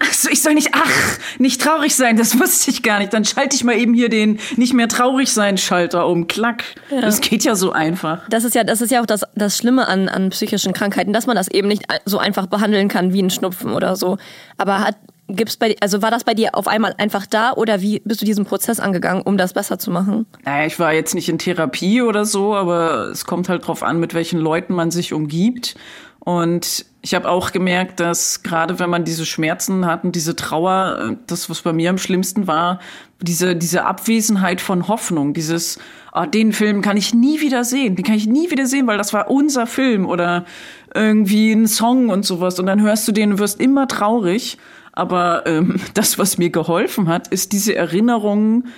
[0.00, 3.12] Ach so, ich soll nicht, ach, nicht traurig sein, das wusste ich gar nicht.
[3.12, 6.26] Dann schalte ich mal eben hier den nicht mehr traurig sein Schalter um.
[6.26, 6.64] Klack.
[6.90, 7.00] Ja.
[7.00, 8.28] Das geht ja so einfach.
[8.28, 11.26] Das ist ja, das ist ja auch das, das Schlimme an, an psychischen Krankheiten, dass
[11.26, 14.18] man das eben nicht so einfach behandeln kann wie ein Schnupfen oder so.
[14.56, 14.96] Aber hat,
[15.28, 18.26] Gibt's bei, also war das bei dir auf einmal einfach da oder wie bist du
[18.26, 20.26] diesen Prozess angegangen, um das besser zu machen?
[20.44, 24.00] Naja, ich war jetzt nicht in Therapie oder so, aber es kommt halt drauf an,
[24.00, 25.76] mit welchen Leuten man sich umgibt.
[26.20, 31.16] Und ich habe auch gemerkt, dass gerade wenn man diese Schmerzen hat und diese Trauer,
[31.26, 32.80] das, was bei mir am schlimmsten war,
[33.20, 35.78] diese, diese Abwesenheit von Hoffnung, dieses,
[36.14, 38.96] oh, den Film kann ich nie wieder sehen, den kann ich nie wieder sehen, weil
[38.96, 40.46] das war unser Film oder
[40.94, 42.58] irgendwie ein Song und sowas.
[42.58, 44.56] Und dann hörst du den und wirst immer traurig.
[44.94, 48.68] Aber ähm, das, was mir geholfen hat, ist diese Erinnerungen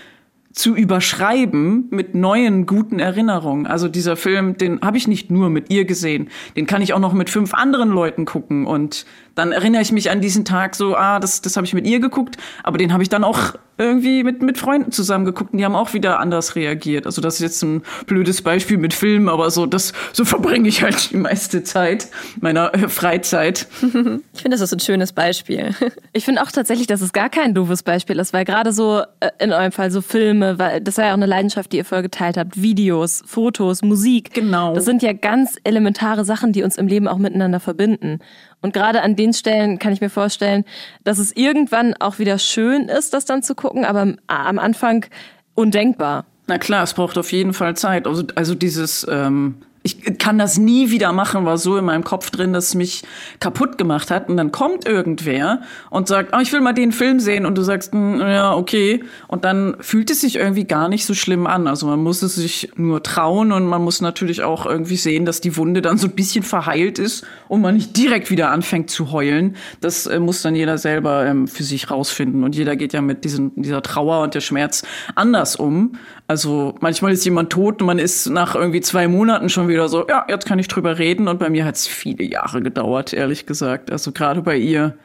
[0.53, 3.67] zu überschreiben mit neuen guten Erinnerungen.
[3.67, 6.99] Also dieser Film, den habe ich nicht nur mit ihr gesehen, den kann ich auch
[6.99, 9.05] noch mit fünf anderen Leuten gucken und
[9.37, 12.01] dann erinnere ich mich an diesen Tag so, ah, das, das habe ich mit ihr
[12.01, 15.77] geguckt, aber den habe ich dann auch irgendwie mit, mit Freunden zusammengeguckt und die haben
[15.77, 17.05] auch wieder anders reagiert.
[17.05, 20.83] Also das ist jetzt ein blödes Beispiel mit Filmen, aber so, das, so verbringe ich
[20.83, 22.09] halt die meiste Zeit
[22.41, 23.69] meiner äh, Freizeit.
[24.33, 25.75] Ich finde, das ist ein schönes Beispiel.
[26.13, 29.31] Ich finde auch tatsächlich, dass es gar kein doofes Beispiel ist, weil gerade so äh,
[29.39, 32.03] in eurem Fall so Filme, weil das war ja auch eine Leidenschaft, die ihr vorher
[32.03, 34.33] geteilt habt, Videos, Fotos, Musik.
[34.33, 34.75] Genau.
[34.75, 38.21] Das sind ja ganz elementare Sachen, die uns im Leben auch miteinander verbinden.
[38.63, 40.65] Und gerade an den Stellen kann ich mir vorstellen,
[41.05, 45.07] dass es irgendwann auch wieder schön ist, das dann zu gucken, aber am Anfang
[45.55, 46.25] undenkbar.
[46.47, 48.07] Na klar, es braucht auf jeden Fall Zeit.
[48.07, 49.57] Also, also dieses ähm,
[49.87, 53.05] ich kann das nie wieder machen, war so in meinem Kopf drin, dass es mich
[53.39, 54.29] kaputt gemacht hat.
[54.29, 57.47] Und dann kommt irgendwer und sagt, oh, ich will mal den Film sehen.
[57.47, 59.05] Und du sagst, hm, ja, okay.
[59.29, 61.69] Und dann fühlt es sich irgendwie gar nicht so schlimm an.
[61.69, 65.41] Also man muss es sich nur trauen und man muss natürlich auch irgendwie sehen, dass
[65.41, 69.13] die Wunde dann so ein bisschen verheilt ist und man nicht direkt wieder anfängt zu
[69.13, 69.55] heulen.
[69.81, 72.43] Das äh, muss dann jeder selber ähm, für sich rausfinden.
[72.43, 74.83] Und jeder geht ja mit diesen, dieser Trauer und der Schmerz
[75.15, 75.93] anders um.
[76.29, 80.07] Also manchmal ist jemand tot und man ist nach irgendwie zwei Monaten schon wieder so,
[80.09, 81.29] ja, jetzt kann ich drüber reden.
[81.29, 83.93] Und bei mir hat es viele Jahre gedauert, ehrlich gesagt.
[83.93, 84.97] Also gerade bei ihr,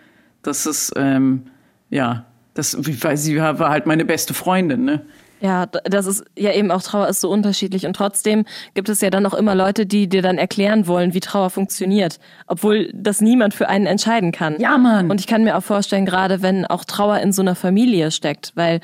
[0.41, 1.43] das ist, ähm,
[1.91, 5.05] ja, das, weil sie war halt meine beste Freundin, ne?
[5.41, 9.09] Ja, das ist ja eben auch Trauer ist so unterschiedlich und trotzdem gibt es ja
[9.09, 13.55] dann auch immer Leute, die dir dann erklären wollen, wie Trauer funktioniert, obwohl das niemand
[13.55, 14.59] für einen entscheiden kann.
[14.59, 15.09] Ja, Mann.
[15.09, 18.51] Und ich kann mir auch vorstellen, gerade wenn auch Trauer in so einer Familie steckt,
[18.53, 18.81] weil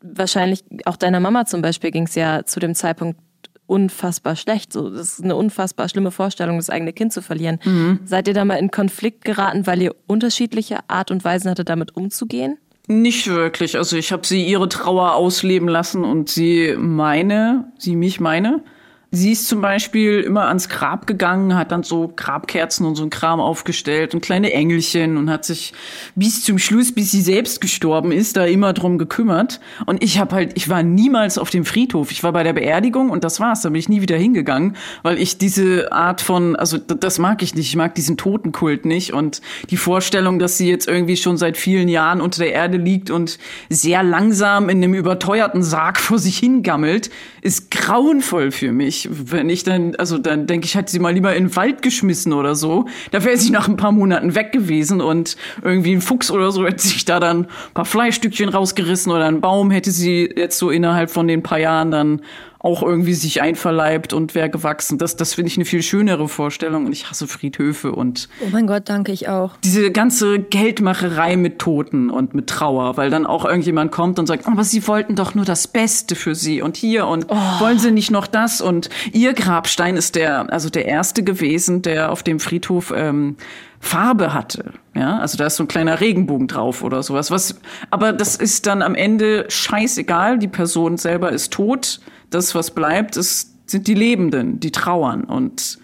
[0.00, 3.18] wahrscheinlich auch deiner Mama zum Beispiel ging es ja zu dem Zeitpunkt
[3.66, 4.72] unfassbar schlecht.
[4.72, 7.60] So, das ist eine unfassbar schlimme Vorstellung, das eigene Kind zu verlieren.
[7.64, 8.00] Mhm.
[8.04, 11.94] Seid ihr da mal in Konflikt geraten, weil ihr unterschiedliche Art und Weisen hatte, damit
[11.94, 12.58] umzugehen?
[12.86, 13.76] Nicht wirklich.
[13.76, 18.62] Also ich habe sie ihre Trauer ausleben lassen und sie meine, sie mich meine.
[19.10, 23.08] Sie ist zum Beispiel immer ans Grab gegangen, hat dann so Grabkerzen und so ein
[23.08, 25.72] Kram aufgestellt und kleine Engelchen und hat sich
[26.14, 29.60] bis zum Schluss, bis sie selbst gestorben ist, da immer drum gekümmert.
[29.86, 32.10] Und ich habe halt, ich war niemals auf dem Friedhof.
[32.10, 33.62] Ich war bei der Beerdigung und das war's.
[33.62, 37.54] Da bin ich nie wieder hingegangen, weil ich diese Art von, also das mag ich
[37.54, 37.68] nicht.
[37.68, 39.40] Ich mag diesen Totenkult nicht und
[39.70, 43.38] die Vorstellung, dass sie jetzt irgendwie schon seit vielen Jahren unter der Erde liegt und
[43.70, 47.08] sehr langsam in einem überteuerten Sarg vor sich hingammelt,
[47.40, 51.12] ist grauenvoll für mich ich, wenn ich dann, also dann denke ich, hätte sie mal
[51.12, 52.86] lieber in den Wald geschmissen oder so.
[53.10, 56.66] Da wäre sie nach ein paar Monaten weg gewesen und irgendwie ein Fuchs oder so
[56.66, 60.70] hätte sich da dann ein paar Fleischstückchen rausgerissen oder ein Baum hätte sie jetzt so
[60.70, 62.22] innerhalb von den paar Jahren dann
[62.60, 64.98] auch irgendwie sich einverleibt und wäre gewachsen.
[64.98, 68.28] Das, das finde ich eine viel schönere Vorstellung und ich hasse Friedhöfe und.
[68.40, 69.56] Oh mein Gott, danke ich auch.
[69.62, 74.46] Diese ganze Geldmacherei mit Toten und mit Trauer, weil dann auch irgendjemand kommt und sagt,
[74.48, 77.36] aber sie wollten doch nur das Beste für sie und hier und oh.
[77.60, 82.10] wollen sie nicht noch das und ihr Grabstein ist der, also der erste gewesen, der
[82.10, 83.36] auf dem Friedhof ähm,
[83.80, 84.72] Farbe hatte.
[84.96, 87.30] Ja, also da ist so ein kleiner Regenbogen drauf oder sowas.
[87.30, 90.40] Was, aber das ist dann am Ende scheißegal.
[90.40, 95.24] Die Person selber ist tot das, was bleibt, ist, sind die Lebenden, die trauern.
[95.24, 95.78] Und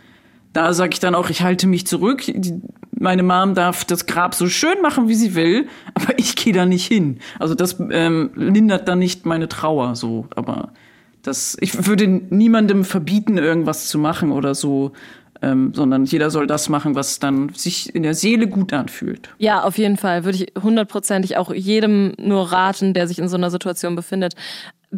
[0.53, 2.23] da sage ich dann auch, ich halte mich zurück.
[2.27, 2.61] Die,
[2.99, 6.67] meine Mom darf das Grab so schön machen, wie sie will, aber ich gehe da
[6.67, 7.19] nicht hin.
[7.39, 10.27] Also das ähm, lindert dann nicht meine Trauer so.
[10.37, 10.73] Aber
[11.23, 14.93] das, ich würde niemandem verbieten, irgendwas zu machen oder so
[15.45, 19.29] ähm, sondern jeder soll das machen, was dann sich in der Seele gut anfühlt.
[19.39, 23.37] Ja, auf jeden Fall würde ich hundertprozentig auch jedem nur raten, der sich in so
[23.37, 24.35] einer Situation befindet.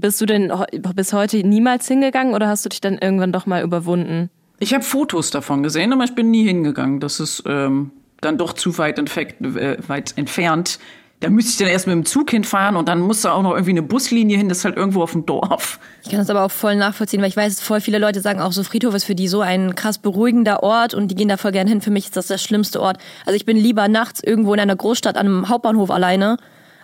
[0.01, 0.53] Bist du denn
[0.95, 4.31] bis heute niemals hingegangen oder hast du dich dann irgendwann doch mal überwunden?
[4.59, 7.01] Ich habe Fotos davon gesehen, aber ich bin nie hingegangen.
[7.01, 10.79] Das ist ähm, dann doch zu weit, äh, weit entfernt
[11.21, 13.53] da müsste ich dann erst mit dem Zug hinfahren und dann muss da auch noch
[13.53, 15.81] irgendwie eine Buslinie hin, das ist halt irgendwo auf dem Dorf.
[16.03, 18.53] Ich kann das aber auch voll nachvollziehen, weil ich weiß, voll viele Leute sagen auch
[18.53, 21.53] so, Friedhof ist für die so ein krass beruhigender Ort und die gehen da voll
[21.53, 21.81] gern hin.
[21.81, 22.99] Für mich ist das der schlimmste Ort.
[23.25, 26.37] Also ich bin lieber nachts irgendwo in einer Großstadt an einem Hauptbahnhof alleine,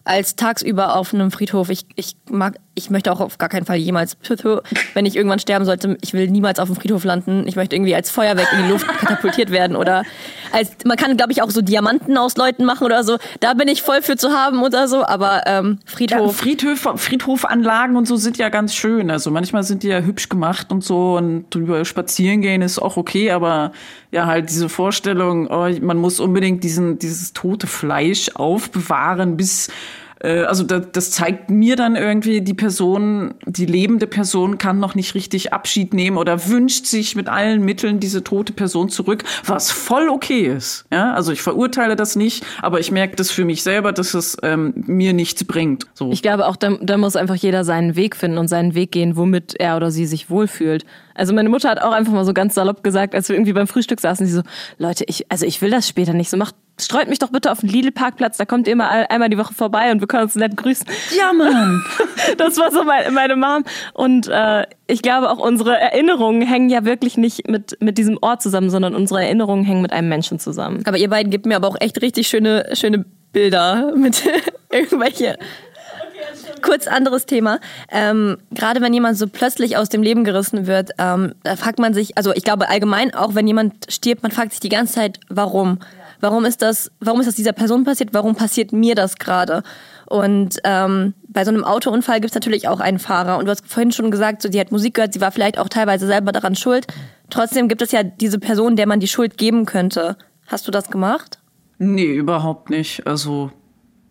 [0.05, 1.68] als tagsüber auf einem Friedhof.
[1.68, 4.16] Ich, ich mag, ich möchte auch auf gar keinen Fall jemals,
[4.94, 7.46] wenn ich irgendwann sterben sollte, ich will niemals auf dem Friedhof landen.
[7.46, 10.04] Ich möchte irgendwie als Feuerwerk in die Luft katapultiert werden oder
[10.52, 13.18] als, man kann, glaube ich, auch so Diamanten aus Leuten machen oder so.
[13.40, 16.32] Da bin ich voll für zu haben oder so, aber ähm, Friedhof.
[16.32, 19.11] Ja, Friedhof, Friedhofanlagen und so sind ja ganz schön.
[19.11, 22.96] Also manchmal sind die ja hübsch gemacht und so und drüber spazieren gehen ist auch
[22.96, 23.72] okay, aber
[24.11, 29.70] ja, halt diese Vorstellung, oh, man muss unbedingt diesen, dieses tote Fleisch aufbewahren, bis
[30.28, 35.14] also das, das zeigt mir dann irgendwie, die Person, die lebende Person kann noch nicht
[35.14, 40.08] richtig Abschied nehmen oder wünscht sich mit allen Mitteln diese tote Person zurück, was voll
[40.08, 40.85] okay ist.
[40.92, 44.37] Ja, also ich verurteile das nicht, aber ich merke das für mich selber, dass es
[44.42, 45.87] ähm, mir nichts bringt.
[45.94, 46.11] So.
[46.12, 49.16] Ich glaube auch, da, da muss einfach jeder seinen Weg finden und seinen Weg gehen,
[49.16, 50.85] womit er oder sie sich wohlfühlt.
[51.14, 53.66] Also meine Mutter hat auch einfach mal so ganz salopp gesagt, als wir irgendwie beim
[53.66, 54.42] Frühstück saßen, sie so,
[54.78, 56.54] Leute, ich, also ich will das später nicht, so macht
[56.85, 59.90] streut mich doch bitte auf den Lidl-Parkplatz, da kommt ihr immer einmal die Woche vorbei
[59.92, 60.87] und wir können uns nett grüßen.
[61.16, 61.85] Ja, Mann.
[62.38, 63.64] Das war so meine, meine Mom.
[63.95, 68.42] Und äh, ich glaube auch unsere Erinnerungen hängen ja wirklich nicht mit, mit diesem Ort
[68.42, 70.83] zusammen, sondern unsere Erinnerungen hängen mit einem Menschen zusammen.
[70.87, 74.23] Aber ihr beiden gebt mir aber auch echt richtig schöne, schöne Bilder mit
[74.71, 75.37] irgendwelche
[76.62, 77.59] kurz anderes Thema.
[77.90, 81.92] Ähm, Gerade wenn jemand so plötzlich aus dem Leben gerissen wird, ähm, da fragt man
[81.92, 85.21] sich, also ich glaube allgemein auch, wenn jemand stirbt, man fragt sich die ganze Zeit,
[85.29, 85.79] warum?
[86.22, 88.14] Warum ist das, warum ist das dieser Person passiert?
[88.14, 89.64] Warum passiert mir das gerade?
[90.06, 93.38] Und ähm, bei so einem Autounfall gibt es natürlich auch einen Fahrer.
[93.38, 95.68] Und du hast vorhin schon gesagt, so, die hat Musik gehört, sie war vielleicht auch
[95.68, 96.87] teilweise selber daran schuld.
[97.28, 100.16] Trotzdem gibt es ja diese Person, der man die Schuld geben könnte.
[100.46, 101.40] Hast du das gemacht?
[101.78, 103.04] Nee, überhaupt nicht.
[103.04, 103.50] Also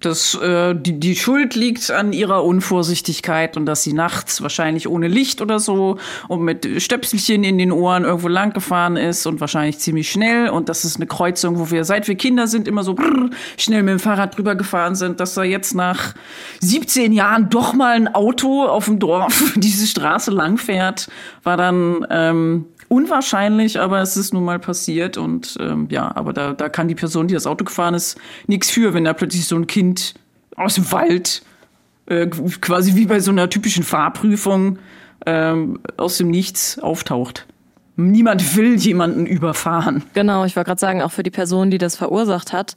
[0.02, 5.08] das, äh, die, die Schuld liegt an ihrer Unvorsichtigkeit und dass sie nachts wahrscheinlich ohne
[5.08, 9.80] Licht oder so und mit Stöpselchen in den Ohren irgendwo lang gefahren ist und wahrscheinlich
[9.80, 10.50] ziemlich schnell.
[10.50, 13.84] Und das ist eine Kreuzung, wo wir seit wir Kinder sind immer so brrr, schnell
[13.84, 16.14] mit dem Fahrrad drüber gefahren sind, dass da jetzt nach
[16.60, 21.10] 17 Jahren doch mal ein Auto auf dem Dorf diese Straße lang fährt,
[21.44, 26.52] war dann ähm, unwahrscheinlich, aber es ist nun mal passiert und ähm, ja, aber da,
[26.52, 29.56] da kann die Person, die das Auto gefahren ist, nichts für, wenn da plötzlich so
[29.56, 30.14] ein Kind
[30.58, 31.42] aus dem Wald
[32.08, 34.78] äh, quasi wie bei so einer typischen Fahrprüfung
[35.26, 37.48] ähm, aus dem Nichts auftaucht.
[37.96, 40.04] Niemand will jemanden überfahren.
[40.14, 42.76] Genau, ich wollte gerade sagen, auch für die Person, die das verursacht hat,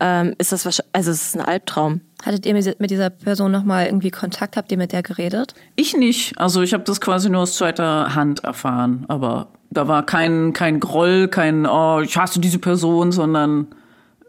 [0.00, 2.00] ähm, ist das wahrscheinlich, also es ist ein Albtraum.
[2.24, 4.56] Hattet ihr mit dieser Person nochmal irgendwie Kontakt?
[4.56, 5.54] Habt ihr mit der geredet?
[5.76, 6.38] Ich nicht.
[6.38, 9.04] Also ich habe das quasi nur aus zweiter Hand erfahren.
[9.08, 13.68] Aber da war kein, kein Groll, kein, oh, ich hasse diese Person, sondern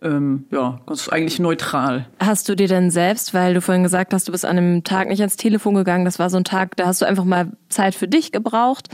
[0.01, 2.07] ähm, ja, ganz eigentlich neutral.
[2.19, 5.07] Hast du dir denn selbst, weil du vorhin gesagt hast, du bist an einem Tag
[5.07, 7.95] nicht ans Telefon gegangen, das war so ein Tag, da hast du einfach mal Zeit
[7.95, 8.89] für dich gebraucht.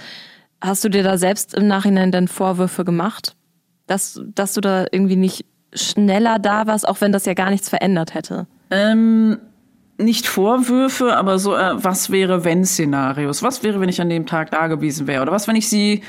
[0.62, 3.36] Hast du dir da selbst im Nachhinein dann Vorwürfe gemacht?
[3.88, 7.70] Dass, dass du da irgendwie nicht schneller da warst, auch wenn das ja gar nichts
[7.70, 8.48] verändert hätte?
[8.72, 9.38] Ähm,
[9.98, 13.44] nicht Vorwürfe, aber so, äh, was wäre wenn Szenarios?
[13.44, 15.22] Was wäre, wenn ich an dem Tag da gewesen wäre?
[15.22, 16.02] Oder was, wenn ich sie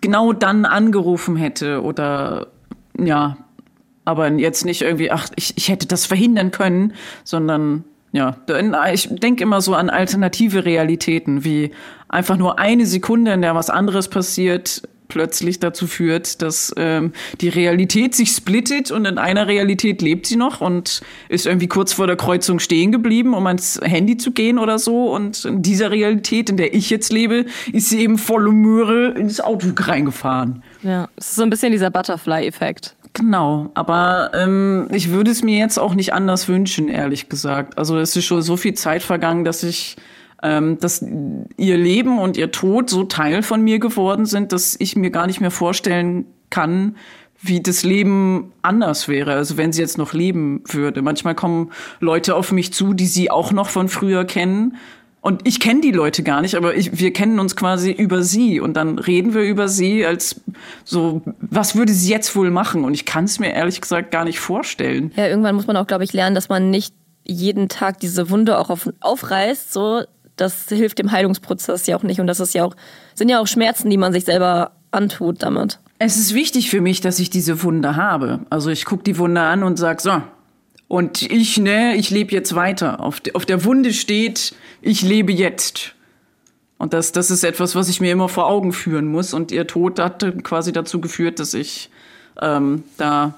[0.00, 1.82] genau dann angerufen hätte?
[1.82, 2.48] Oder
[2.98, 3.36] ja,
[4.04, 8.36] aber jetzt nicht irgendwie, ach, ich, ich hätte das verhindern können, sondern ja,
[8.92, 11.72] ich denke immer so an alternative Realitäten, wie
[12.08, 14.82] einfach nur eine Sekunde, in der was anderes passiert,
[15.14, 20.34] plötzlich dazu führt, dass ähm, die Realität sich splittet und in einer Realität lebt sie
[20.34, 24.58] noch und ist irgendwie kurz vor der Kreuzung stehen geblieben, um ans Handy zu gehen
[24.58, 25.14] oder so.
[25.14, 29.40] Und in dieser Realität, in der ich jetzt lebe, ist sie eben volle Möhre ins
[29.40, 30.64] Auto reingefahren.
[30.82, 32.96] Ja, es ist so ein bisschen dieser Butterfly-Effekt.
[33.12, 37.78] Genau, aber ähm, ich würde es mir jetzt auch nicht anders wünschen, ehrlich gesagt.
[37.78, 39.94] Also es ist schon so viel Zeit vergangen, dass ich
[40.44, 41.02] ähm, dass
[41.56, 45.26] ihr Leben und ihr Tod so Teil von mir geworden sind, dass ich mir gar
[45.26, 46.96] nicht mehr vorstellen kann,
[47.40, 51.02] wie das Leben anders wäre, also wenn sie jetzt noch leben würde.
[51.02, 54.76] Manchmal kommen Leute auf mich zu, die sie auch noch von früher kennen.
[55.20, 58.60] Und ich kenne die Leute gar nicht, aber ich, wir kennen uns quasi über sie.
[58.60, 60.42] Und dann reden wir über sie als
[60.84, 62.84] so, was würde sie jetzt wohl machen?
[62.84, 65.12] Und ich kann es mir ehrlich gesagt gar nicht vorstellen.
[65.16, 68.58] Ja, irgendwann muss man auch, glaube ich, lernen, dass man nicht jeden Tag diese Wunde
[68.58, 70.02] auch auf, aufreißt, so,
[70.36, 72.20] das hilft dem Heilungsprozess ja auch nicht.
[72.20, 72.74] Und das ist ja auch,
[73.14, 75.78] sind ja auch Schmerzen, die man sich selber antut damit.
[75.98, 78.40] Es ist wichtig für mich, dass ich diese Wunde habe.
[78.50, 80.22] Also ich gucke die Wunde an und sag so.
[80.88, 83.00] Und ich, ne, ich lebe jetzt weiter.
[83.00, 85.94] Auf, auf der Wunde steht, ich lebe jetzt.
[86.78, 89.32] Und das, das ist etwas, was ich mir immer vor Augen führen muss.
[89.32, 91.90] Und ihr Tod hat quasi dazu geführt, dass ich
[92.40, 93.34] ähm, da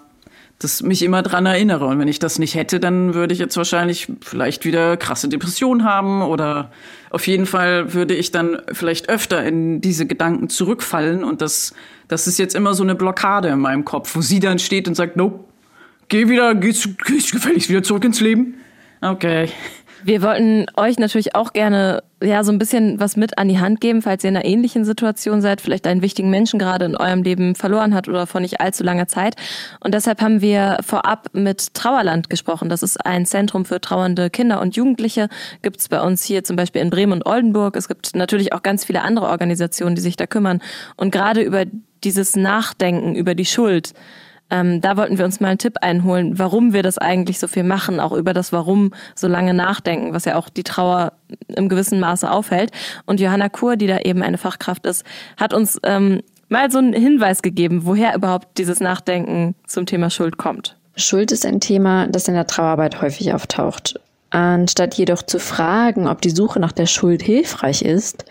[0.58, 1.86] das mich immer dran erinnere.
[1.86, 5.84] Und wenn ich das nicht hätte, dann würde ich jetzt wahrscheinlich vielleicht wieder krasse Depression
[5.84, 6.70] haben oder
[7.10, 11.24] auf jeden Fall würde ich dann vielleicht öfter in diese Gedanken zurückfallen.
[11.24, 11.74] Und das,
[12.08, 14.94] das ist jetzt immer so eine Blockade in meinem Kopf, wo sie dann steht und
[14.94, 15.44] sagt, nope,
[16.08, 18.54] geh wieder, geh, geh gefälligst wieder zurück ins Leben.
[19.02, 19.50] Okay.
[20.06, 23.80] Wir wollten euch natürlich auch gerne ja so ein bisschen was mit an die Hand
[23.80, 27.24] geben, falls ihr in einer ähnlichen Situation seid, vielleicht einen wichtigen Menschen gerade in eurem
[27.24, 29.34] Leben verloren hat oder vor nicht allzu langer Zeit.
[29.80, 32.68] Und deshalb haben wir vorab mit Trauerland gesprochen.
[32.68, 35.28] Das ist ein Zentrum für trauernde Kinder und Jugendliche.
[35.62, 37.74] Gibt es bei uns hier zum Beispiel in Bremen und Oldenburg.
[37.74, 40.62] Es gibt natürlich auch ganz viele andere Organisationen, die sich da kümmern.
[40.94, 41.64] Und gerade über
[42.04, 43.92] dieses Nachdenken über die Schuld
[44.50, 47.64] ähm, da wollten wir uns mal einen Tipp einholen, warum wir das eigentlich so viel
[47.64, 51.12] machen, auch über das Warum so lange nachdenken, was ja auch die Trauer
[51.48, 52.70] im gewissen Maße aufhält.
[53.06, 55.04] Und Johanna Kur, die da eben eine Fachkraft ist,
[55.36, 60.36] hat uns ähm, mal so einen Hinweis gegeben, woher überhaupt dieses Nachdenken zum Thema Schuld
[60.36, 60.76] kommt.
[60.94, 64.00] Schuld ist ein Thema, das in der Trauerarbeit häufig auftaucht.
[64.30, 68.24] Anstatt jedoch zu fragen, ob die Suche nach der Schuld hilfreich ist,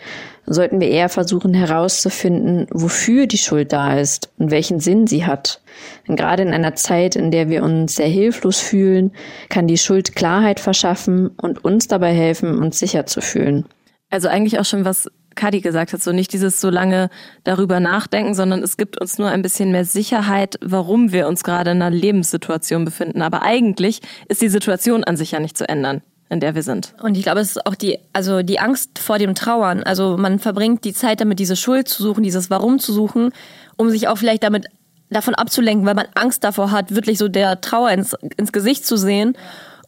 [0.46, 5.60] sollten wir eher versuchen herauszufinden, wofür die Schuld da ist und welchen Sinn sie hat.
[6.06, 9.12] Denn gerade in einer Zeit, in der wir uns sehr hilflos fühlen,
[9.48, 13.66] kann die Schuld Klarheit verschaffen und uns dabei helfen, uns sicher zu fühlen.
[14.10, 17.10] Also eigentlich auch schon was Kadi gesagt hat, so nicht dieses so lange
[17.44, 21.72] darüber nachdenken, sondern es gibt uns nur ein bisschen mehr Sicherheit, warum wir uns gerade
[21.72, 23.20] in einer Lebenssituation befinden.
[23.20, 26.94] Aber eigentlich ist die Situation an sich ja nicht zu ändern in der wir sind.
[27.02, 29.82] Und ich glaube, es ist auch die, also die Angst vor dem Trauern.
[29.82, 33.32] Also man verbringt die Zeit damit, diese Schuld zu suchen, dieses Warum zu suchen,
[33.76, 34.66] um sich auch vielleicht damit
[35.08, 38.96] davon abzulenken, weil man Angst davor hat, wirklich so der Trauer ins, ins Gesicht zu
[38.96, 39.36] sehen.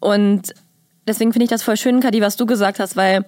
[0.01, 0.55] Und
[1.09, 3.25] deswegen finde ich das voll schön, Kadi, was du gesagt hast, weil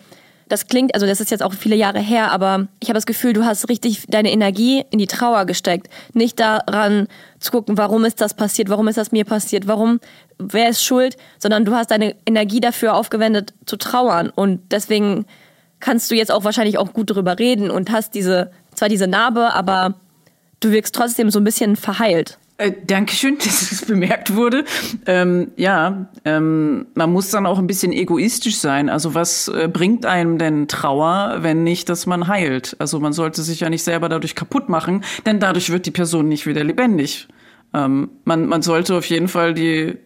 [0.48, 3.32] das klingt, also das ist jetzt auch viele Jahre her, aber ich habe das Gefühl,
[3.32, 5.88] du hast richtig deine Energie in die Trauer gesteckt.
[6.12, 7.06] Nicht daran
[7.40, 9.98] zu gucken, warum ist das passiert, warum ist das mir passiert, warum,
[10.38, 14.30] wer ist schuld, sondern du hast deine Energie dafür aufgewendet zu trauern.
[14.30, 15.24] Und deswegen
[15.80, 19.54] kannst du jetzt auch wahrscheinlich auch gut darüber reden und hast diese, zwar diese Narbe,
[19.54, 19.94] aber
[20.60, 22.38] du wirkst trotzdem so ein bisschen verheilt.
[22.60, 24.64] Äh, Dankeschön, dass es bemerkt wurde.
[25.06, 28.90] Ähm, ja, ähm, man muss dann auch ein bisschen egoistisch sein.
[28.90, 32.76] Also was äh, bringt einem denn Trauer, wenn nicht, dass man heilt?
[32.78, 36.28] Also man sollte sich ja nicht selber dadurch kaputt machen, denn dadurch wird die Person
[36.28, 37.28] nicht wieder lebendig.
[37.72, 39.96] Ähm, man, man sollte auf jeden Fall die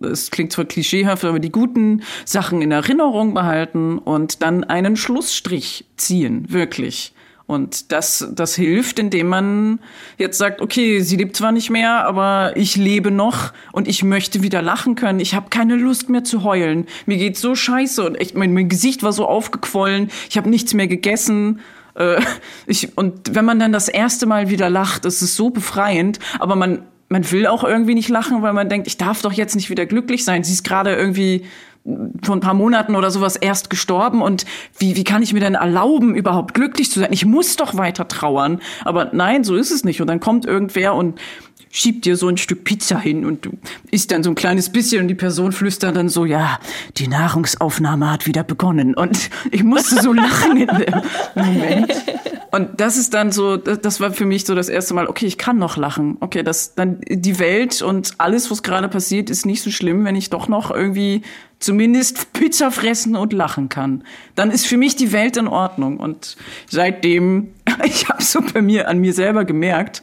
[0.00, 5.84] es klingt zwar klischeehaft, aber die guten Sachen in Erinnerung behalten und dann einen Schlussstrich
[5.96, 7.14] ziehen, wirklich.
[7.46, 9.78] Und das, das hilft, indem man
[10.16, 14.42] jetzt sagt, okay, sie lebt zwar nicht mehr, aber ich lebe noch und ich möchte
[14.42, 15.20] wieder lachen können.
[15.20, 16.86] Ich habe keine Lust mehr zu heulen.
[17.04, 20.10] Mir geht's so scheiße und echt, mein, mein Gesicht war so aufgequollen.
[20.30, 21.60] Ich habe nichts mehr gegessen.
[21.96, 22.18] Äh,
[22.66, 26.20] ich, und wenn man dann das erste Mal wieder lacht, ist es so befreiend.
[26.38, 29.54] Aber man, man will auch irgendwie nicht lachen, weil man denkt, ich darf doch jetzt
[29.54, 30.44] nicht wieder glücklich sein.
[30.44, 31.44] Sie ist gerade irgendwie
[32.22, 34.46] vor ein paar Monaten oder sowas erst gestorben und
[34.78, 37.12] wie, wie kann ich mir denn erlauben, überhaupt glücklich zu sein?
[37.12, 38.60] Ich muss doch weiter trauern.
[38.84, 40.00] Aber nein, so ist es nicht.
[40.00, 41.20] Und dann kommt irgendwer und
[41.70, 43.50] schiebt dir so ein Stück Pizza hin und du
[43.90, 46.58] isst dann so ein kleines bisschen und die Person flüstert dann so, ja,
[46.96, 48.94] die Nahrungsaufnahme hat wieder begonnen.
[48.94, 51.02] Und ich musste so lachen in dem
[51.34, 51.92] Moment.
[52.52, 55.36] Und das ist dann so, das war für mich so das erste Mal, okay, ich
[55.36, 56.16] kann noch lachen.
[56.20, 60.14] Okay, das dann die Welt und alles, was gerade passiert, ist nicht so schlimm, wenn
[60.14, 61.22] ich doch noch irgendwie
[61.64, 64.04] zumindest Pizza fressen und lachen kann.
[64.34, 65.98] Dann ist für mich die Welt in Ordnung.
[65.98, 66.36] Und
[66.68, 67.48] seitdem,
[67.84, 70.02] ich habe so bei mir an mir selber gemerkt,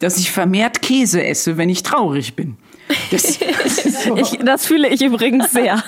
[0.00, 2.56] dass ich vermehrt Käse esse, wenn ich traurig bin.
[3.10, 3.38] Das,
[4.04, 4.16] so.
[4.16, 5.82] ich, das fühle ich übrigens sehr.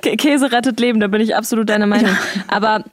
[0.00, 2.12] Käse rettet Leben, da bin ich absolut deiner Meinung.
[2.12, 2.44] Ja.
[2.48, 2.84] Aber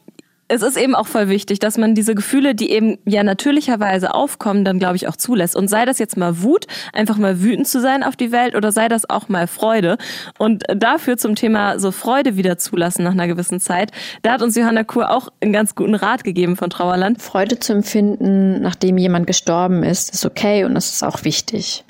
[0.48, 4.64] es ist eben auch voll wichtig, dass man diese Gefühle, die eben ja natürlicherweise aufkommen,
[4.64, 5.56] dann glaube ich auch zulässt.
[5.56, 8.72] Und sei das jetzt mal Wut, einfach mal wütend zu sein auf die Welt oder
[8.72, 9.98] sei das auch mal Freude.
[10.38, 14.56] Und dafür zum Thema so Freude wieder zulassen nach einer gewissen Zeit, da hat uns
[14.56, 17.22] Johanna Kur auch einen ganz guten Rat gegeben von Trauerland.
[17.22, 21.84] Freude zu empfinden, nachdem jemand gestorben ist, ist okay und das ist auch wichtig.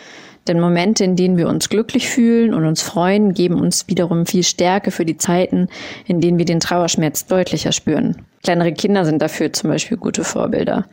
[0.48, 4.44] Denn Momente, in denen wir uns glücklich fühlen und uns freuen, geben uns wiederum viel
[4.44, 5.68] Stärke für die Zeiten,
[6.06, 8.26] in denen wir den Trauerschmerz deutlicher spüren.
[8.44, 10.86] Kleinere Kinder sind dafür zum Beispiel gute Vorbilder.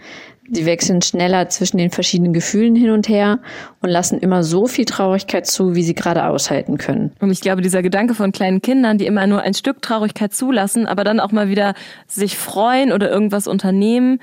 [0.51, 3.39] Sie wechseln schneller zwischen den verschiedenen Gefühlen hin und her
[3.81, 7.13] und lassen immer so viel Traurigkeit zu, wie sie gerade aushalten können.
[7.21, 10.87] Und ich glaube, dieser Gedanke von kleinen Kindern, die immer nur ein Stück Traurigkeit zulassen,
[10.87, 11.75] aber dann auch mal wieder
[12.07, 14.19] sich freuen oder irgendwas unternehmen,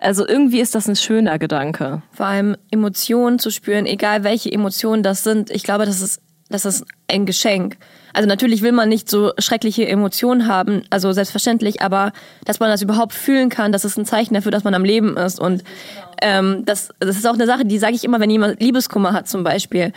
[0.00, 2.02] also irgendwie ist das ein schöner Gedanke.
[2.12, 5.50] Vor allem Emotionen zu spüren, egal welche Emotionen das sind.
[5.50, 7.76] Ich glaube, das ist, das ist ein Geschenk.
[8.14, 12.12] Also natürlich will man nicht so schreckliche Emotionen haben, also selbstverständlich, aber
[12.44, 15.16] dass man das überhaupt fühlen kann, das ist ein Zeichen dafür, dass man am Leben
[15.16, 15.38] ist.
[15.38, 15.62] Und
[16.22, 19.28] ähm, das, das ist auch eine Sache, die sage ich immer, wenn jemand Liebeskummer hat
[19.28, 19.92] zum Beispiel.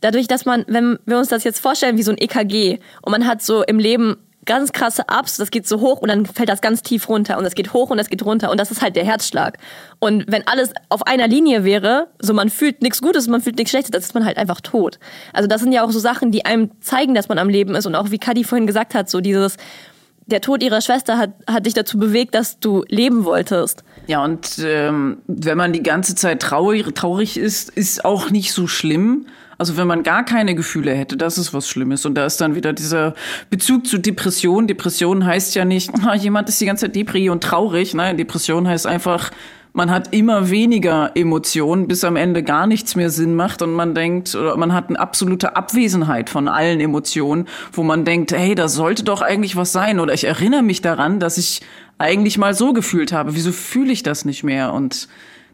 [0.00, 3.26] Dadurch, dass man, wenn wir uns das jetzt vorstellen wie so ein EKG und man
[3.26, 6.60] hat so im Leben ganz krasse Ups, das geht so hoch und dann fällt das
[6.60, 8.96] ganz tief runter und es geht hoch und es geht runter und das ist halt
[8.96, 9.58] der Herzschlag.
[10.00, 13.70] Und wenn alles auf einer Linie wäre, so man fühlt nichts Gutes, man fühlt nichts
[13.70, 14.98] Schlechtes, dann ist man halt einfach tot.
[15.32, 17.86] Also das sind ja auch so Sachen, die einem zeigen, dass man am Leben ist
[17.86, 19.56] und auch wie Kadi vorhin gesagt hat, so dieses
[20.26, 23.82] der Tod ihrer Schwester hat, hat dich dazu bewegt, dass du leben wolltest.
[24.06, 28.66] Ja, und ähm, wenn man die ganze Zeit traurig, traurig ist, ist auch nicht so
[28.66, 29.26] schlimm.
[29.58, 32.04] Also wenn man gar keine Gefühle hätte, das ist was Schlimmes.
[32.06, 33.14] Und da ist dann wieder dieser
[33.50, 34.66] Bezug zu Depression.
[34.66, 37.94] Depression heißt ja nicht, ah, jemand ist die ganze Zeit depri und traurig.
[37.94, 39.30] Nein, Depression heißt einfach,
[39.74, 43.94] man hat immer weniger Emotionen, bis am Ende gar nichts mehr Sinn macht und man
[43.94, 48.68] denkt, oder man hat eine absolute Abwesenheit von allen Emotionen, wo man denkt, hey, da
[48.68, 49.98] sollte doch eigentlich was sein.
[49.98, 51.62] Oder ich erinnere mich daran, dass ich
[51.96, 53.34] eigentlich mal so gefühlt habe.
[53.34, 54.74] Wieso fühle ich das nicht mehr?
[54.74, 55.08] Und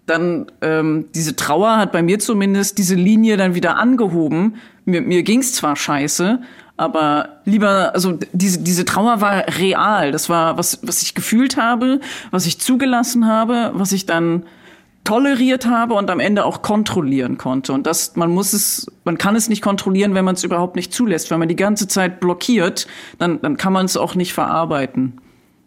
[0.08, 4.56] dann ähm, diese Trauer hat bei mir zumindest diese Linie dann wieder angehoben.
[4.84, 6.40] Mir, mir ging's zwar scheiße,
[6.78, 10.12] Aber lieber, also diese, diese Trauer war real.
[10.12, 14.44] Das war was, was ich gefühlt habe, was ich zugelassen habe, was ich dann
[15.02, 17.72] toleriert habe und am Ende auch kontrollieren konnte.
[17.72, 20.92] Und das, man muss es, man kann es nicht kontrollieren, wenn man es überhaupt nicht
[20.94, 21.32] zulässt.
[21.32, 22.86] Wenn man die ganze Zeit blockiert,
[23.18, 25.20] dann, dann kann man es auch nicht verarbeiten.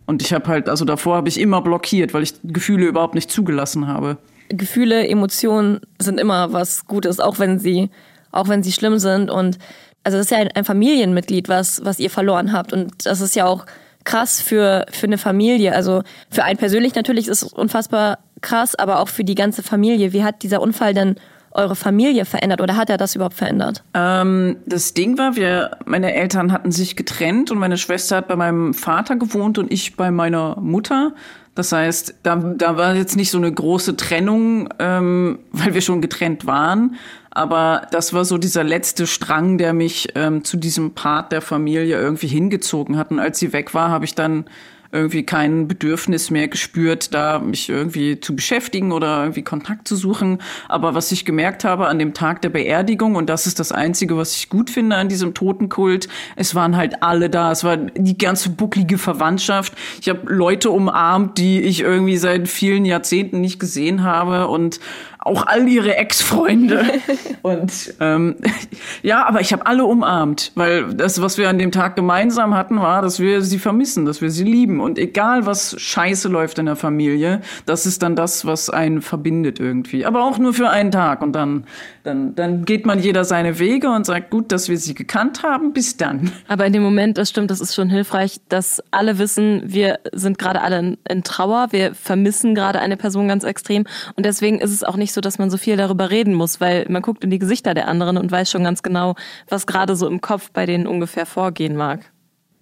[0.05, 3.29] Und ich habe halt, also davor habe ich immer blockiert, weil ich Gefühle überhaupt nicht
[3.29, 4.17] zugelassen habe.
[4.53, 7.89] Gefühle, Emotionen sind immer was Gutes, auch wenn sie,
[8.31, 9.29] auch wenn sie schlimm sind.
[9.29, 9.57] Und
[10.03, 12.73] also das ist ja ein Familienmitglied, was, was ihr verloren habt.
[12.73, 13.65] Und das ist ja auch
[14.03, 15.73] krass für, für eine Familie.
[15.73, 20.13] Also für einen persönlich natürlich ist es unfassbar krass, aber auch für die ganze Familie.
[20.13, 21.15] Wie hat dieser Unfall denn
[21.51, 23.83] eure Familie verändert oder hat er das überhaupt verändert?
[23.93, 28.35] Ähm, das Ding war, wir, meine Eltern hatten sich getrennt und meine Schwester hat bei
[28.35, 31.13] meinem Vater gewohnt und ich bei meiner Mutter.
[31.53, 36.01] Das heißt, da, da war jetzt nicht so eine große Trennung, ähm, weil wir schon
[36.01, 36.95] getrennt waren.
[37.29, 41.97] Aber das war so dieser letzte Strang, der mich ähm, zu diesem Part der Familie
[41.99, 43.11] irgendwie hingezogen hat.
[43.11, 44.45] Und als sie weg war, habe ich dann
[44.91, 50.39] irgendwie kein Bedürfnis mehr gespürt, da mich irgendwie zu beschäftigen oder irgendwie Kontakt zu suchen.
[50.67, 54.17] Aber was ich gemerkt habe an dem Tag der Beerdigung, und das ist das Einzige,
[54.17, 57.51] was ich gut finde an diesem Totenkult, es waren halt alle da.
[57.51, 59.73] Es war die ganze bucklige Verwandtschaft.
[60.01, 64.79] Ich habe Leute umarmt, die ich irgendwie seit vielen Jahrzehnten nicht gesehen habe und
[65.21, 66.83] auch all ihre Ex-Freunde.
[67.43, 68.35] und ähm,
[69.03, 72.79] ja, aber ich habe alle umarmt, weil das, was wir an dem Tag gemeinsam hatten,
[72.79, 74.79] war, dass wir sie vermissen, dass wir sie lieben.
[74.79, 79.59] Und egal, was scheiße läuft in der Familie, das ist dann das, was einen verbindet
[79.59, 80.05] irgendwie.
[80.05, 81.21] Aber auch nur für einen Tag.
[81.21, 81.65] Und dann,
[82.03, 85.71] dann, dann geht man jeder seine Wege und sagt, gut, dass wir sie gekannt haben,
[85.71, 86.31] bis dann.
[86.47, 90.39] Aber in dem Moment, das stimmt, das ist schon hilfreich, dass alle wissen, wir sind
[90.39, 93.85] gerade alle in, in Trauer, wir vermissen gerade eine Person ganz extrem.
[94.15, 96.61] Und deswegen ist es auch nicht nicht so, dass man so viel darüber reden muss,
[96.61, 99.15] weil man guckt in die Gesichter der anderen und weiß schon ganz genau,
[99.49, 101.99] was gerade so im Kopf bei denen ungefähr vorgehen mag.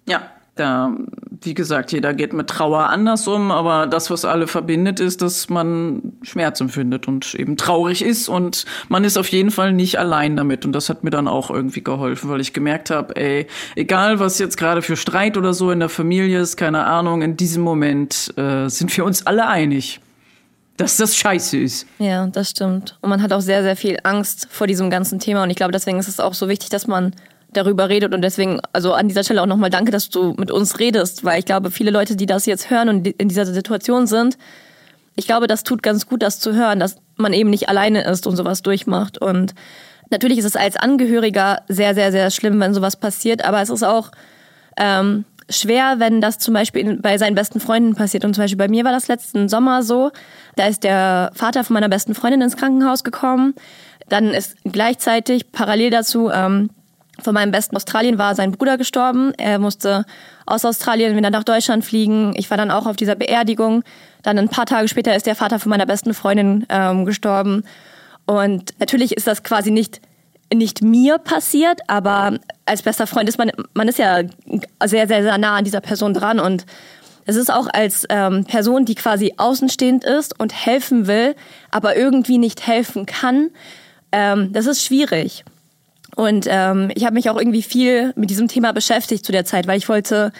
[0.08, 0.22] Ja,
[0.56, 0.92] da,
[1.42, 5.48] wie gesagt, jeder geht mit Trauer anders um, aber das, was alle verbindet, ist, dass
[5.48, 10.36] man Schmerz empfindet und eben traurig ist und man ist auf jeden Fall nicht allein
[10.36, 10.66] damit.
[10.66, 13.46] Und das hat mir dann auch irgendwie geholfen, weil ich gemerkt habe, ey,
[13.76, 17.36] egal was jetzt gerade für Streit oder so in der Familie ist, keine Ahnung, in
[17.36, 20.00] diesem Moment äh, sind wir uns alle einig
[20.80, 21.86] dass das scheiße ist.
[21.98, 22.96] Ja, das stimmt.
[23.02, 25.42] Und man hat auch sehr, sehr viel Angst vor diesem ganzen Thema.
[25.42, 27.12] Und ich glaube, deswegen ist es auch so wichtig, dass man
[27.52, 28.14] darüber redet.
[28.14, 31.38] Und deswegen, also an dieser Stelle auch nochmal danke, dass du mit uns redest, weil
[31.38, 34.38] ich glaube, viele Leute, die das jetzt hören und in dieser Situation sind,
[35.16, 38.26] ich glaube, das tut ganz gut, das zu hören, dass man eben nicht alleine ist
[38.26, 39.18] und sowas durchmacht.
[39.18, 39.54] Und
[40.10, 43.82] natürlich ist es als Angehöriger sehr, sehr, sehr schlimm, wenn sowas passiert, aber es ist
[43.82, 44.12] auch
[44.78, 48.24] ähm, schwer, wenn das zum Beispiel bei seinen besten Freunden passiert.
[48.24, 50.10] Und zum Beispiel bei mir war das letzten Sommer so.
[50.56, 53.54] Da ist der Vater von meiner besten Freundin ins Krankenhaus gekommen.
[54.08, 56.70] Dann ist gleichzeitig parallel dazu ähm,
[57.22, 59.32] von meinem besten Australien war sein Bruder gestorben.
[59.36, 60.04] Er musste
[60.46, 62.32] aus Australien wieder nach Deutschland fliegen.
[62.36, 63.82] Ich war dann auch auf dieser Beerdigung.
[64.22, 67.64] Dann ein paar Tage später ist der Vater von meiner besten Freundin ähm, gestorben.
[68.26, 70.00] Und natürlich ist das quasi nicht
[70.52, 74.22] nicht mir passiert, aber als bester Freund ist man, man ist ja
[74.84, 76.66] sehr, sehr, sehr nah an dieser Person dran und
[77.26, 81.36] es ist auch als ähm, Person, die quasi außenstehend ist und helfen will,
[81.70, 83.50] aber irgendwie nicht helfen kann,
[84.10, 85.44] ähm, das ist schwierig.
[86.16, 89.66] Und ähm, ich habe mich auch irgendwie viel mit diesem Thema beschäftigt zu der Zeit,
[89.66, 90.32] weil ich wollte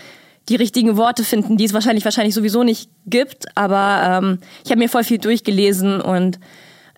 [0.49, 3.57] die richtigen Worte finden, die es wahrscheinlich wahrscheinlich sowieso nicht gibt.
[3.57, 6.41] Aber ähm, ich habe mir voll viel durchgelesen und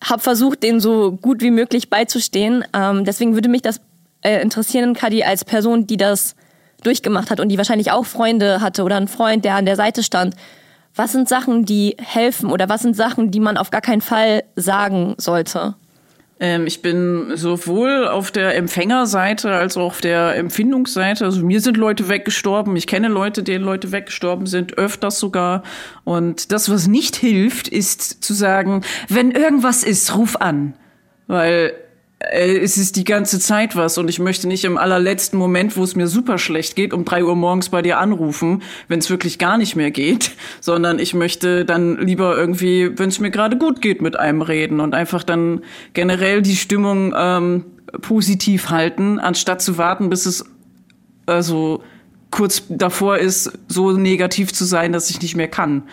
[0.03, 2.65] habe versucht, denen so gut wie möglich beizustehen.
[2.75, 3.81] Ähm, deswegen würde mich das
[4.23, 6.35] äh, interessieren, Kadi, als Person, die das
[6.83, 10.03] durchgemacht hat und die wahrscheinlich auch Freunde hatte oder einen Freund, der an der Seite
[10.03, 10.35] stand.
[10.95, 14.43] Was sind Sachen, die helfen oder was sind Sachen, die man auf gar keinen Fall
[14.57, 15.75] sagen sollte?
[16.43, 21.25] Ähm, ich bin sowohl auf der Empfängerseite als auch auf der Empfindungsseite.
[21.25, 22.75] Also mir sind Leute weggestorben.
[22.75, 25.63] Ich kenne Leute, denen Leute weggestorben sind, öfters sogar.
[26.03, 30.75] Und das, was nicht hilft, ist zu sagen, wenn irgendwas ist, ruf an.
[31.29, 31.75] Weil
[32.31, 35.83] äh, es ist die ganze Zeit was und ich möchte nicht im allerletzten Moment, wo
[35.83, 39.39] es mir super schlecht geht, um drei Uhr morgens bei dir anrufen, wenn es wirklich
[39.39, 43.81] gar nicht mehr geht, sondern ich möchte dann lieber irgendwie, wenn es mir gerade gut
[43.81, 45.63] geht, mit einem reden und einfach dann
[45.95, 47.65] generell die Stimmung ähm,
[48.01, 50.45] positiv halten, anstatt zu warten, bis es
[51.27, 51.83] also
[52.31, 55.85] kurz davor ist, so negativ zu sein, dass ich nicht mehr kann.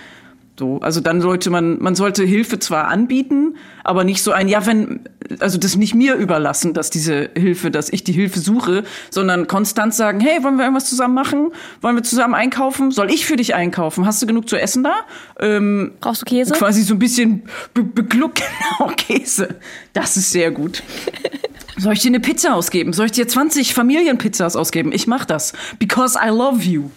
[0.59, 3.55] So, also dann sollte man, man sollte Hilfe zwar anbieten,
[3.85, 4.99] aber nicht so ein, ja, wenn,
[5.39, 9.93] also das nicht mir überlassen, dass diese Hilfe, dass ich die Hilfe suche, sondern konstant
[9.95, 11.51] sagen, hey, wollen wir irgendwas zusammen machen?
[11.79, 12.91] Wollen wir zusammen einkaufen?
[12.91, 14.05] Soll ich für dich einkaufen?
[14.05, 14.95] Hast du genug zu essen da?
[15.39, 16.53] Ähm, Brauchst du Käse?
[16.53, 17.43] Quasi so ein bisschen
[17.73, 18.33] be begluck,
[18.79, 19.55] genau, Käse.
[19.93, 20.83] Das ist sehr gut.
[21.77, 22.91] Soll ich dir eine Pizza ausgeben?
[22.91, 24.91] Soll ich dir 20 Familienpizzas ausgeben?
[24.91, 25.53] Ich mach das.
[25.79, 26.89] Because I love you.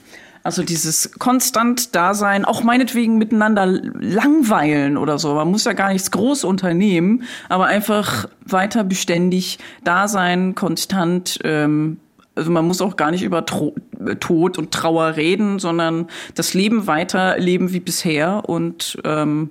[0.45, 5.35] Also dieses konstant Dasein, auch meinetwegen miteinander langweilen oder so.
[5.35, 11.39] Man muss ja gar nichts groß unternehmen, aber einfach weiter beständig da sein, konstant.
[11.45, 11.99] Ähm,
[12.35, 13.75] also man muss auch gar nicht über Tro
[14.19, 19.51] Tod und Trauer reden, sondern das Leben weiterleben wie bisher und ähm,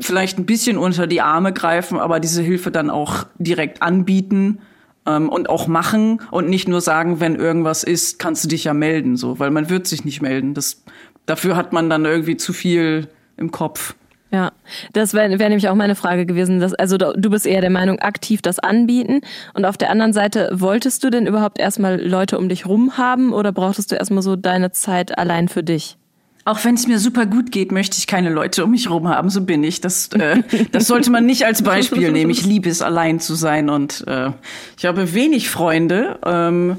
[0.00, 4.58] vielleicht ein bisschen unter die Arme greifen, aber diese Hilfe dann auch direkt anbieten
[5.06, 8.74] ähm, und auch machen und nicht nur sagen, wenn irgendwas ist, kannst du dich ja
[8.74, 10.54] melden, so, weil man wird sich nicht melden.
[10.54, 10.82] Das,
[11.26, 13.94] dafür hat man dann irgendwie zu viel im Kopf.
[14.30, 14.50] Ja,
[14.92, 16.58] das wäre wär nämlich auch meine Frage gewesen.
[16.58, 19.20] Dass, also du bist eher der Meinung, aktiv das anbieten.
[19.52, 23.32] Und auf der anderen Seite, wolltest du denn überhaupt erstmal Leute um dich rum haben
[23.32, 25.98] oder brauchtest du erstmal so deine Zeit allein für dich?
[26.46, 29.30] Auch wenn es mir super gut geht, möchte ich keine Leute um mich herum haben.
[29.30, 29.80] So bin ich.
[29.80, 30.42] Das, äh,
[30.72, 32.30] das sollte man nicht als Beispiel nehmen.
[32.30, 34.30] Ich liebe es, allein zu sein und äh,
[34.76, 36.18] ich habe wenig Freunde.
[36.24, 36.76] Ähm,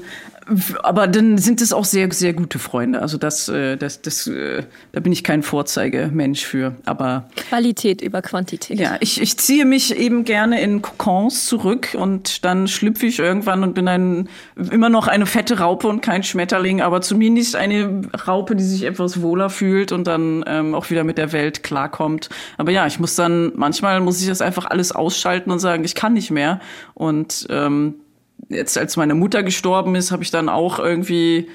[0.82, 3.02] aber dann sind es auch sehr, sehr gute Freunde.
[3.02, 6.76] Also das, äh, das, das, äh, da bin ich kein Vorzeigemensch für.
[6.84, 8.78] Aber Qualität über Quantität.
[8.78, 13.64] Ja, ich, ich ziehe mich eben gerne in Kokons zurück und dann schlüpfe ich irgendwann
[13.64, 18.54] und bin ein, immer noch eine fette Raupe und kein Schmetterling, aber zumindest eine Raupe,
[18.54, 22.28] die sich etwas wohler fühlt und dann ähm, auch wieder mit der Welt klarkommt.
[22.56, 25.96] Aber ja, ich muss dann, manchmal muss ich das einfach alles ausschalten und sagen, ich
[25.96, 26.60] kann nicht mehr.
[26.94, 27.94] Und ähm,
[28.48, 31.48] jetzt als meine Mutter gestorben ist, habe ich dann auch irgendwie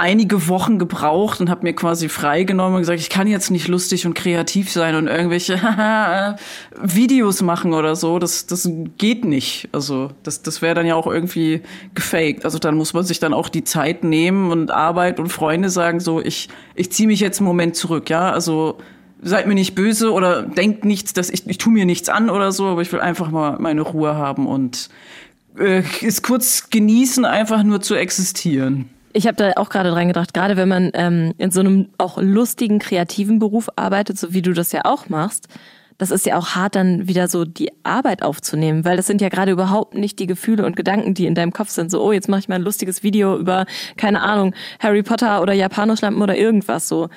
[0.00, 4.06] einige Wochen gebraucht und habe mir quasi freigenommen und gesagt, ich kann jetzt nicht lustig
[4.06, 5.56] und kreativ sein und irgendwelche
[6.82, 8.18] Videos machen oder so.
[8.18, 9.68] Das, das geht nicht.
[9.72, 11.60] Also das, das wäre dann ja auch irgendwie
[11.94, 12.46] gefaked.
[12.46, 16.00] Also dann muss man sich dann auch die Zeit nehmen und Arbeit und Freunde sagen
[16.00, 18.08] so, ich, ich ziehe mich jetzt einen Moment zurück.
[18.08, 18.78] Ja, also
[19.20, 22.52] seid mir nicht böse oder denkt nichts, dass ich, ich tu mir nichts an oder
[22.52, 24.88] so, aber ich will einfach mal meine Ruhe haben und
[25.58, 28.90] äh, ist kurz genießen, einfach nur zu existieren.
[29.12, 32.18] Ich habe da auch gerade dran gedacht, gerade wenn man ähm, in so einem auch
[32.20, 35.48] lustigen, kreativen Beruf arbeitet, so wie du das ja auch machst,
[35.98, 39.28] das ist ja auch hart, dann wieder so die Arbeit aufzunehmen, weil das sind ja
[39.28, 41.90] gerade überhaupt nicht die Gefühle und Gedanken, die in deinem Kopf sind.
[41.90, 43.66] So, oh, jetzt mache ich mal ein lustiges Video über,
[43.98, 47.10] keine Ahnung, Harry Potter oder Japanoschlampen oder irgendwas so.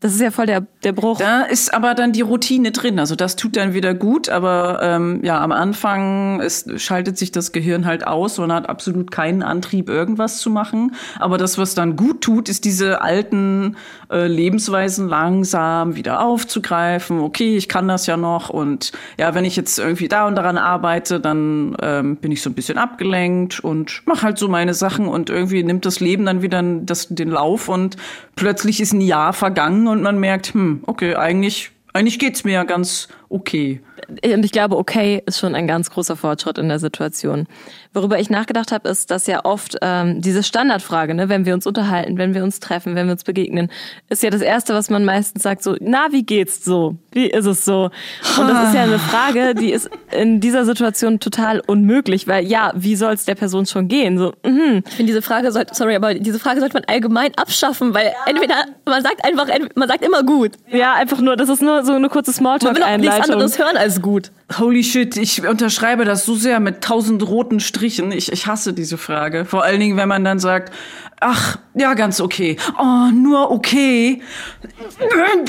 [0.00, 1.18] Das ist ja voll der, der Bruch.
[1.18, 3.00] Da ist aber dann die Routine drin.
[3.00, 7.50] Also das tut dann wieder gut, aber ähm, ja, am Anfang ist, schaltet sich das
[7.50, 10.94] Gehirn halt aus und hat absolut keinen Antrieb, irgendwas zu machen.
[11.18, 13.76] Aber das, was dann gut tut, ist diese alten
[14.10, 17.20] äh, Lebensweisen langsam wieder aufzugreifen.
[17.20, 18.48] Okay, ich kann das ja noch.
[18.48, 22.50] Und ja, wenn ich jetzt irgendwie da und daran arbeite, dann ähm, bin ich so
[22.50, 26.42] ein bisschen abgelenkt und mache halt so meine Sachen und irgendwie nimmt das Leben dann
[26.42, 27.96] wieder das, den Lauf und
[28.36, 32.64] plötzlich ist ein Jahr vergangen und man merkt, hm, okay, eigentlich, eigentlich geht's mir ja
[32.64, 33.80] ganz okay.
[34.24, 37.46] Und ich glaube, okay ist schon ein ganz großer Fortschritt in der Situation.
[37.92, 41.66] Worüber ich nachgedacht habe, ist, dass ja oft ähm, diese Standardfrage, ne, wenn wir uns
[41.66, 43.70] unterhalten, wenn wir uns treffen, wenn wir uns begegnen,
[44.08, 46.96] ist ja das Erste, was man meistens sagt, so, na, wie geht's so?
[47.12, 47.90] Wie ist es so?
[48.38, 52.72] Und das ist ja eine Frage, die ist in dieser Situation total unmöglich, weil ja,
[52.74, 54.16] wie soll es der Person schon gehen?
[54.18, 54.82] So, mhm.
[54.86, 58.64] Ich finde diese Frage sollte, sorry, aber diese Frage sollte man allgemein abschaffen, weil entweder
[58.86, 60.52] man sagt einfach, man sagt immer gut.
[60.70, 64.30] Ja, einfach nur, das ist nur so eine kurze Smalltalk-Einleitung anderes hören als gut.
[64.58, 68.12] Holy shit, ich unterschreibe das so sehr mit tausend roten Strichen.
[68.12, 69.44] Ich, ich hasse diese Frage.
[69.44, 70.72] Vor allen Dingen, wenn man dann sagt,
[71.20, 72.56] ach, ja, ganz okay.
[72.78, 74.22] Oh, nur okay.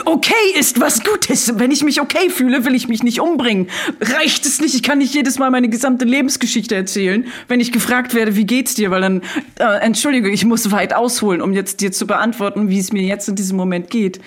[0.06, 1.58] Okay ist was Gutes.
[1.58, 3.70] Wenn ich mich okay fühle, will ich mich nicht umbringen.
[4.02, 4.76] Reicht es nicht?
[4.76, 8.76] Ich kann nicht jedes Mal meine gesamte Lebensgeschichte erzählen, wenn ich gefragt werde, wie geht's
[8.76, 8.92] dir?
[8.92, 9.22] Weil dann,
[9.60, 13.30] äh, Entschuldige, ich muss weit ausholen, um jetzt dir zu beantworten, wie es mir jetzt
[13.30, 14.20] in diesem Moment geht.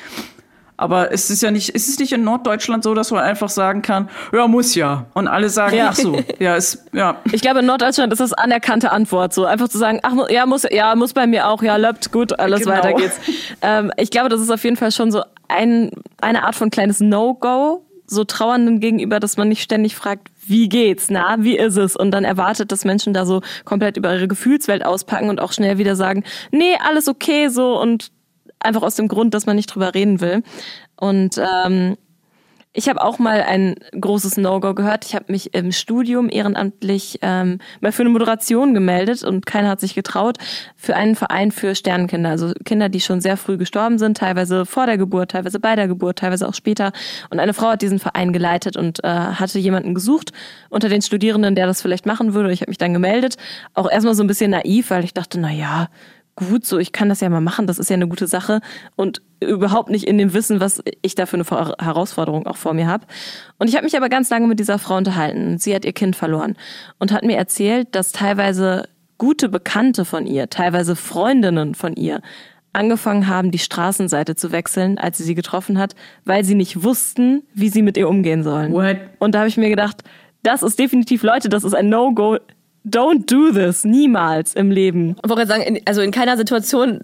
[0.82, 3.82] Aber es ist ja nicht, ist es nicht in Norddeutschland so, dass man einfach sagen
[3.82, 5.06] kann, ja, muss ja.
[5.14, 5.90] Und alle sagen, ja.
[5.90, 7.18] ach so, ja, ist, ja.
[7.30, 9.44] Ich glaube, in Norddeutschland ist das anerkannte Antwort so.
[9.44, 12.62] Einfach zu sagen, ach, ja, muss, ja, muss bei mir auch, ja, läuft, gut, alles
[12.62, 12.72] genau.
[12.72, 13.16] weiter geht's.
[13.62, 16.98] Ähm, ich glaube, das ist auf jeden Fall schon so ein, eine Art von kleines
[16.98, 21.94] No-Go, so Trauernden gegenüber, dass man nicht ständig fragt, wie geht's, na, wie ist es?
[21.94, 25.78] Und dann erwartet, dass Menschen da so komplett über ihre Gefühlswelt auspacken und auch schnell
[25.78, 28.10] wieder sagen, nee, alles okay, so und
[28.64, 30.42] einfach aus dem Grund, dass man nicht drüber reden will.
[30.96, 31.96] Und ähm,
[32.74, 35.04] ich habe auch mal ein großes No-Go gehört.
[35.04, 39.80] Ich habe mich im Studium ehrenamtlich ähm, mal für eine Moderation gemeldet und keiner hat
[39.80, 40.38] sich getraut
[40.76, 44.86] für einen Verein für Sternenkinder, also Kinder, die schon sehr früh gestorben sind, teilweise vor
[44.86, 46.92] der Geburt, teilweise bei der Geburt, teilweise auch später.
[47.28, 50.32] Und eine Frau hat diesen Verein geleitet und äh, hatte jemanden gesucht
[50.70, 52.52] unter den Studierenden, der das vielleicht machen würde.
[52.52, 53.36] Ich habe mich dann gemeldet,
[53.74, 55.88] auch erstmal so ein bisschen naiv, weil ich dachte, na ja,
[56.36, 58.60] gut, so ich kann das ja mal machen, das ist ja eine gute Sache
[58.96, 61.44] und überhaupt nicht in dem Wissen, was ich da für eine
[61.80, 63.06] Herausforderung auch vor mir habe.
[63.58, 65.58] Und ich habe mich aber ganz lange mit dieser Frau unterhalten.
[65.58, 66.56] Sie hat ihr Kind verloren
[66.98, 72.22] und hat mir erzählt, dass teilweise gute Bekannte von ihr, teilweise Freundinnen von ihr,
[72.72, 77.42] angefangen haben, die Straßenseite zu wechseln, als sie sie getroffen hat, weil sie nicht wussten,
[77.52, 78.72] wie sie mit ihr umgehen sollen.
[78.72, 78.96] What?
[79.18, 80.02] Und da habe ich mir gedacht,
[80.42, 82.38] das ist definitiv, Leute, das ist ein No-Go
[82.84, 83.84] Don't do this.
[83.84, 85.16] Niemals im Leben.
[85.22, 87.00] Ich wollte sagen, also in keiner Situation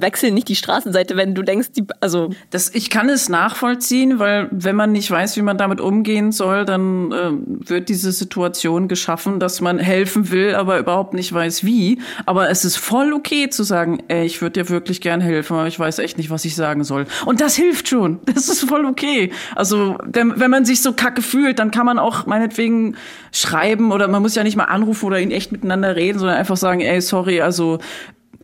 [0.00, 2.30] wechseln nicht die Straßenseite, wenn du denkst, die, also.
[2.50, 6.64] Das, ich kann es nachvollziehen, weil wenn man nicht weiß, wie man damit umgehen soll,
[6.64, 7.30] dann äh,
[7.68, 12.00] wird diese Situation geschaffen, dass man helfen will, aber überhaupt nicht weiß wie.
[12.26, 15.66] Aber es ist voll okay zu sagen, ey, ich würde dir wirklich gern helfen, aber
[15.66, 17.06] ich weiß echt nicht, was ich sagen soll.
[17.26, 18.20] Und das hilft schon.
[18.38, 19.32] Das ist voll okay.
[19.56, 22.96] Also, wenn man sich so kacke fühlt, dann kann man auch meinetwegen
[23.32, 26.56] schreiben oder man muss ja nicht mal anrufen oder in echt miteinander reden, sondern einfach
[26.56, 27.78] sagen, ey, sorry, also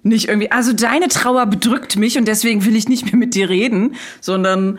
[0.05, 3.49] nicht irgendwie, also deine Trauer bedrückt mich und deswegen will ich nicht mehr mit dir
[3.49, 4.79] reden, sondern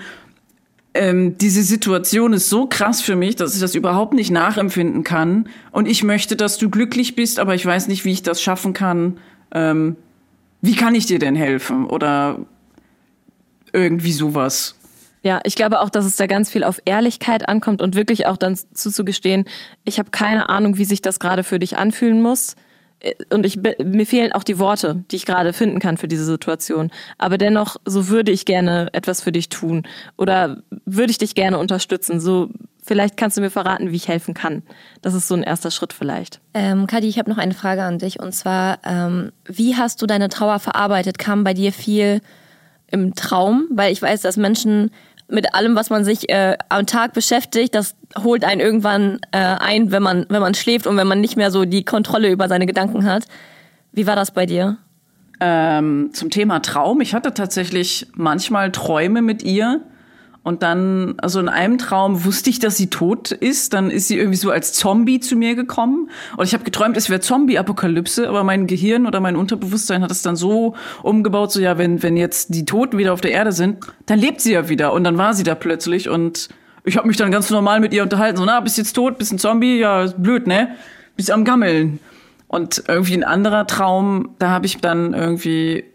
[0.93, 5.49] ähm, diese Situation ist so krass für mich, dass ich das überhaupt nicht nachempfinden kann.
[5.71, 8.73] Und ich möchte, dass du glücklich bist, aber ich weiß nicht, wie ich das schaffen
[8.73, 9.17] kann.
[9.51, 9.97] Ähm,
[10.61, 11.86] wie kann ich dir denn helfen?
[11.86, 12.39] Oder
[13.73, 14.76] irgendwie sowas.
[15.21, 18.38] Ja, ich glaube auch, dass es da ganz viel auf Ehrlichkeit ankommt und wirklich auch
[18.38, 19.45] dann zuzugestehen,
[19.84, 22.55] ich habe keine Ahnung, wie sich das gerade für dich anfühlen muss.
[23.29, 26.91] Und ich, mir fehlen auch die Worte, die ich gerade finden kann für diese Situation.
[27.17, 29.83] Aber dennoch, so würde ich gerne etwas für dich tun.
[30.17, 32.19] Oder würde ich dich gerne unterstützen.
[32.19, 32.49] So,
[32.83, 34.63] vielleicht kannst du mir verraten, wie ich helfen kann.
[35.01, 36.39] Das ist so ein erster Schritt vielleicht.
[36.53, 38.19] Ähm, Kadi, ich habe noch eine Frage an dich.
[38.19, 41.17] Und zwar, ähm, wie hast du deine Trauer verarbeitet?
[41.17, 42.21] Kam bei dir viel
[42.87, 43.67] im Traum?
[43.71, 44.91] Weil ich weiß, dass Menschen
[45.28, 49.91] mit allem, was man sich äh, am Tag beschäftigt, das holt einen irgendwann äh, ein,
[49.91, 52.65] wenn man, wenn man schläft und wenn man nicht mehr so die Kontrolle über seine
[52.65, 53.26] Gedanken hat.
[53.91, 54.78] Wie war das bei dir?
[55.39, 57.01] Ähm, zum Thema Traum.
[57.01, 59.82] Ich hatte tatsächlich manchmal Träume mit ihr
[60.45, 63.73] und dann, also in einem Traum wusste ich, dass sie tot ist.
[63.73, 66.11] Dann ist sie irgendwie so als Zombie zu mir gekommen.
[66.37, 70.21] Und ich habe geträumt, es wäre Zombie-Apokalypse, aber mein Gehirn oder mein Unterbewusstsein hat es
[70.21, 73.79] dann so umgebaut, so ja, wenn, wenn jetzt die Toten wieder auf der Erde sind,
[74.05, 74.93] dann lebt sie ja wieder.
[74.93, 76.49] Und dann war sie da plötzlich und
[76.83, 78.37] ich habe mich dann ganz normal mit ihr unterhalten.
[78.37, 80.75] So, na, bist jetzt tot, bist ein Zombie, ja, blöd, ne?
[81.15, 81.99] Bist am Gammeln.
[82.47, 85.85] Und irgendwie ein anderer Traum, da habe ich dann irgendwie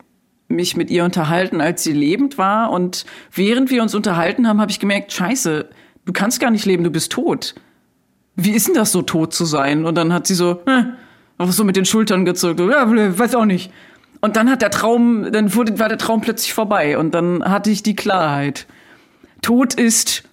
[0.51, 2.71] mich mit ihr unterhalten, als sie lebend war.
[2.71, 5.69] Und während wir uns unterhalten haben, habe ich gemerkt, scheiße,
[6.05, 7.55] du kannst gar nicht leben, du bist tot.
[8.37, 9.85] Wie ist denn das so, tot zu sein?
[9.85, 10.85] Und dann hat sie so, äh,
[11.39, 12.61] einfach so mit den Schultern gezuckt.
[12.61, 12.87] Ja,
[13.19, 13.73] weiß auch nicht.
[14.21, 16.99] Und dann hat der Traum, dann wurde, war der Traum plötzlich vorbei.
[16.99, 18.67] Und dann hatte ich die Klarheit.
[19.43, 20.25] Tod ist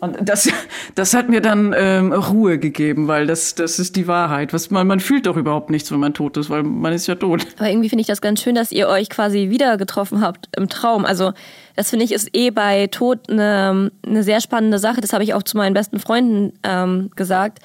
[0.00, 0.48] Und das,
[0.94, 4.52] das hat mir dann ähm, Ruhe gegeben, weil das, das ist die Wahrheit.
[4.54, 7.14] Was man, man fühlt doch überhaupt nichts, wenn man tot ist, weil man ist ja
[7.16, 7.46] tot.
[7.58, 10.68] Aber irgendwie finde ich das ganz schön, dass ihr euch quasi wieder getroffen habt im
[10.70, 11.04] Traum.
[11.04, 11.32] Also
[11.76, 15.02] das finde ich ist eh bei Tod eine, eine sehr spannende Sache.
[15.02, 17.58] Das habe ich auch zu meinen besten Freunden ähm, gesagt.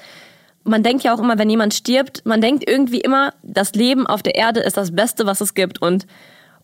[0.62, 4.22] Man denkt ja auch immer, wenn jemand stirbt, man denkt irgendwie immer, das Leben auf
[4.22, 5.80] der Erde ist das Beste, was es gibt.
[5.80, 6.06] Und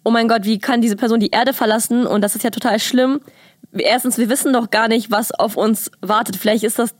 [0.04, 2.06] oh mein Gott, wie kann diese Person die Erde verlassen?
[2.06, 3.20] Und das ist ja total schlimm
[3.72, 6.36] erstens, wir wissen doch gar nicht, was auf uns wartet.
[6.36, 6.94] Vielleicht ist das,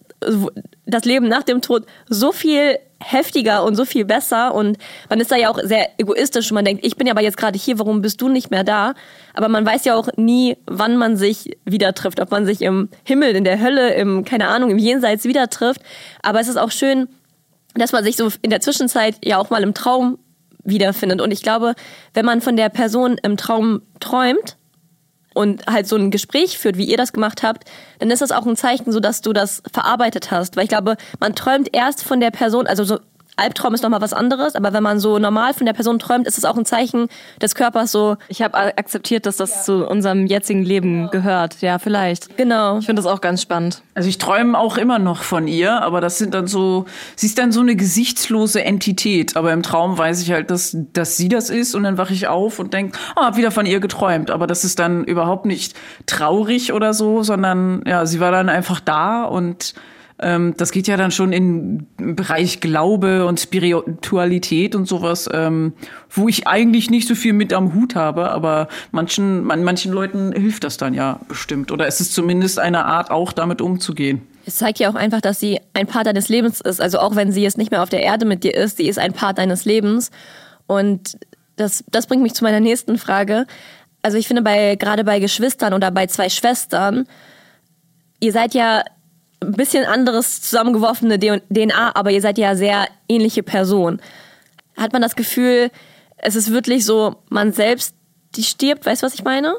[0.87, 5.31] das Leben nach dem Tod so viel heftiger und so viel besser und man ist
[5.31, 7.79] da ja auch sehr egoistisch und man denkt, ich bin ja aber jetzt gerade hier,
[7.79, 8.95] warum bist du nicht mehr da?
[9.35, 12.89] Aber man weiß ja auch nie, wann man sich wieder trifft, ob man sich im
[13.05, 15.81] Himmel, in der Hölle, im, keine Ahnung, im Jenseits wieder trifft.
[16.23, 17.09] Aber es ist auch schön,
[17.75, 20.19] dass man sich so in der Zwischenzeit ja auch mal im Traum
[20.65, 21.21] wiederfindet.
[21.21, 21.75] Und ich glaube,
[22.15, 24.57] wenn man von der Person im Traum träumt,
[25.35, 27.64] und halt so ein Gespräch führt, wie ihr das gemacht habt,
[27.99, 30.57] dann ist das auch ein Zeichen, so dass du das verarbeitet hast.
[30.57, 32.99] Weil ich glaube, man träumt erst von der Person, also so
[33.37, 36.37] Albtraum ist nochmal was anderes, aber wenn man so normal von der Person träumt, ist
[36.37, 37.09] es auch ein Zeichen
[37.41, 38.16] des Körpers so.
[38.28, 39.62] Ich habe akzeptiert, dass das ja.
[39.62, 41.61] zu unserem jetzigen Leben gehört.
[41.62, 42.37] Ja, vielleicht.
[42.37, 42.78] Genau.
[42.78, 43.83] Ich finde das auch ganz spannend.
[43.95, 46.85] Also ich träume auch immer noch von ihr, aber das sind dann so,
[47.16, 49.37] sie ist dann so eine gesichtslose Entität.
[49.37, 52.28] Aber im Traum weiß ich halt, dass, dass sie das ist und dann wache ich
[52.28, 54.30] auf und denke, ah, hab wieder von ihr geträumt.
[54.30, 55.74] Aber das ist dann überhaupt nicht
[56.05, 59.74] traurig oder so, sondern ja, sie war dann einfach da und
[60.19, 65.73] ähm, das geht ja dann schon in Bereich Glaube und Spiritualität und sowas, ähm,
[66.11, 70.33] wo ich eigentlich nicht so viel mit am Hut habe, aber manchen, man, manchen Leuten
[70.33, 71.73] hilft das dann ja bestimmt.
[71.73, 74.23] Oder es ist zumindest eine Art, auch damit umzugehen.
[74.45, 76.81] Es zeigt ja auch einfach, dass sie ein Part deines Lebens ist.
[76.81, 78.99] Also auch wenn sie jetzt nicht mehr auf der Erde mit dir ist, sie ist
[78.99, 80.11] ein Part deines Lebens.
[80.67, 81.19] Und
[81.57, 83.47] das, das bringt mich zu meiner nächsten Frage.
[84.03, 87.07] Also ich finde bei, gerade bei Geschwistern oder bei zwei Schwestern,
[88.21, 88.83] ihr seid ja
[89.43, 94.01] ein bisschen anderes zusammengeworfene DNA, aber ihr seid ja sehr ähnliche Personen.
[94.76, 95.70] Hat man das Gefühl,
[96.16, 97.95] es ist wirklich so, man selbst,
[98.36, 99.55] die stirbt, weißt du, was ich meine?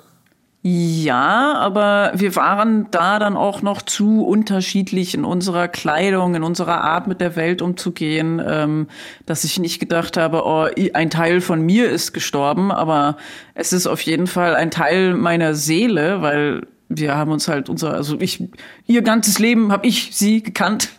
[0.65, 6.79] Ja, aber wir waren da dann auch noch zu unterschiedlich in unserer Kleidung, in unserer
[6.85, 8.87] Art mit der Welt umzugehen, ähm,
[9.25, 13.17] dass ich nicht gedacht habe, oh, ein Teil von mir ist gestorben, aber
[13.55, 16.65] es ist auf jeden Fall ein Teil meiner Seele, weil
[16.97, 18.43] wir haben uns halt unser, also ich,
[18.87, 20.89] ihr ganzes Leben habe ich sie gekannt.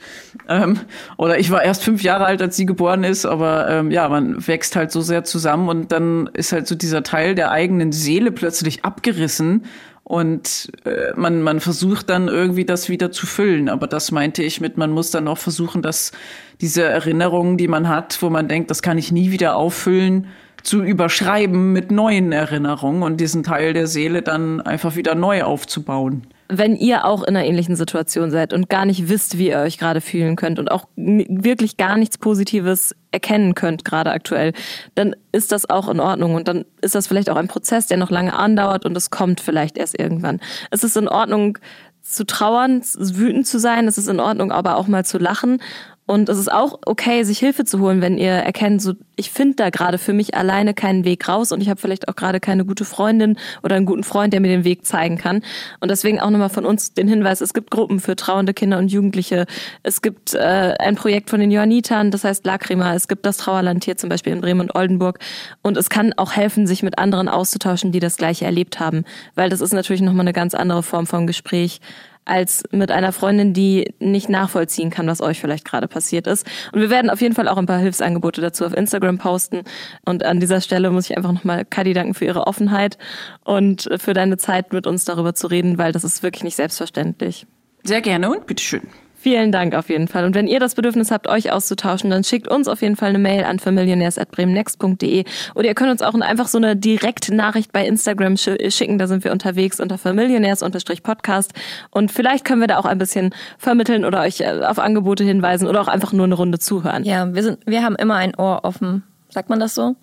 [0.49, 0.81] Ähm,
[1.17, 4.47] oder ich war erst fünf Jahre alt, als sie geboren ist, aber ähm, ja, man
[4.47, 8.33] wächst halt so sehr zusammen und dann ist halt so dieser Teil der eigenen Seele
[8.33, 9.63] plötzlich abgerissen
[10.05, 13.71] und äh, man, man versucht dann irgendwie das wieder zu füllen.
[13.71, 16.13] Aber das meinte ich mit, man muss dann auch versuchen, dass
[16.61, 20.27] diese Erinnerungen, die man hat, wo man denkt, das kann ich nie wieder auffüllen,
[20.65, 26.27] zu überschreiben mit neuen Erinnerungen und diesen Teil der Seele dann einfach wieder neu aufzubauen.
[26.49, 29.79] Wenn ihr auch in einer ähnlichen Situation seid und gar nicht wisst, wie ihr euch
[29.79, 34.53] gerade fühlen könnt und auch wirklich gar nichts Positives erkennen könnt, gerade aktuell,
[34.95, 37.97] dann ist das auch in Ordnung und dann ist das vielleicht auch ein Prozess, der
[37.97, 40.41] noch lange andauert und es kommt vielleicht erst irgendwann.
[40.71, 41.59] Es ist in Ordnung,
[42.03, 45.63] zu trauern, wütend zu sein, es ist in Ordnung, aber auch mal zu lachen
[46.07, 49.55] und es ist auch okay, sich Hilfe zu holen, wenn ihr erkennt, so ich finde
[49.57, 52.65] da gerade für mich alleine keinen Weg raus und ich habe vielleicht auch gerade keine
[52.65, 55.43] gute Freundin oder einen guten Freund, der mir den Weg zeigen kann.
[55.81, 58.89] Und deswegen auch nochmal von uns den Hinweis, es gibt Gruppen für trauernde Kinder und
[58.89, 59.47] Jugendliche.
[59.83, 62.95] Es gibt äh, ein Projekt von den Johannitern, das heißt Lacrima.
[62.95, 65.21] Es gibt das Trauerland hier zum Beispiel in Bremen und Oldenburg.
[65.63, 69.05] Und es kann auch helfen, sich mit anderen auszutauschen, die das Gleiche erlebt haben.
[69.37, 71.81] Weil das ist natürlich nochmal eine ganz andere Form von Gespräch
[72.25, 76.47] als mit einer Freundin, die nicht nachvollziehen kann, was euch vielleicht gerade passiert ist.
[76.73, 79.63] Und wir werden auf jeden Fall auch ein paar Hilfsangebote dazu auf Instagram posten.
[80.05, 82.99] Und an dieser Stelle muss ich einfach nochmal Kadi danken für ihre Offenheit
[83.45, 87.47] und für deine Zeit, mit uns darüber zu reden, weil das ist wirklich nicht selbstverständlich.
[87.83, 88.83] Sehr gerne und bitteschön.
[89.25, 90.27] Vielen Dank auf jeden Fall.
[90.27, 93.19] Und wenn ihr das Bedürfnis habt, euch auszutauschen, dann schickt uns auf jeden Fall eine
[93.19, 98.37] Mail an familionärs.bremennext.de oder ihr könnt uns auch einfach so eine direkte Nachricht bei Instagram
[98.37, 98.99] schicken.
[98.99, 101.55] Da sind wir unterwegs unter familionärs-podcast.
[101.91, 105.69] Und vielleicht können wir da auch ein bisschen vermitteln oder euch äh, auf Angebote hinweisen
[105.69, 107.05] oder auch einfach nur eine Runde zuhören.
[107.05, 109.05] Ja, wir sind, wir haben immer ein Ohr offen.
[109.31, 109.97] Sagt man das so?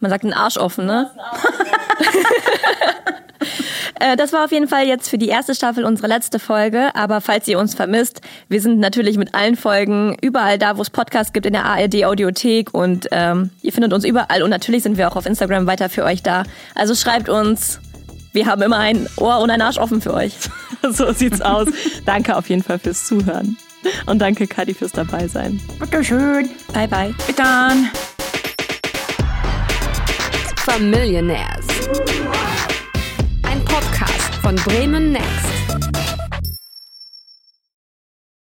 [0.00, 1.10] Man sagt einen Arsch offen, ne?
[3.98, 6.94] Äh, das war auf jeden Fall jetzt für die erste Staffel unsere letzte Folge.
[6.94, 10.90] Aber falls ihr uns vermisst, wir sind natürlich mit allen Folgen überall da, wo es
[10.90, 14.42] Podcasts gibt, in der ARD Audiothek und ähm, ihr findet uns überall.
[14.42, 16.44] Und natürlich sind wir auch auf Instagram weiter für euch da.
[16.74, 17.80] Also schreibt uns.
[18.32, 20.34] Wir haben immer ein Ohr und ein Arsch offen für euch.
[20.90, 21.68] so sieht's aus.
[22.06, 23.56] danke auf jeden Fall fürs Zuhören.
[24.06, 25.60] Und danke, Kadi, fürs Dabeisein.
[25.78, 26.50] Bitteschön.
[26.72, 27.14] Bye, bye.
[27.26, 27.88] Bis dann.
[30.56, 31.66] Familionaires.
[33.70, 35.49] Podcast von Bremen Next.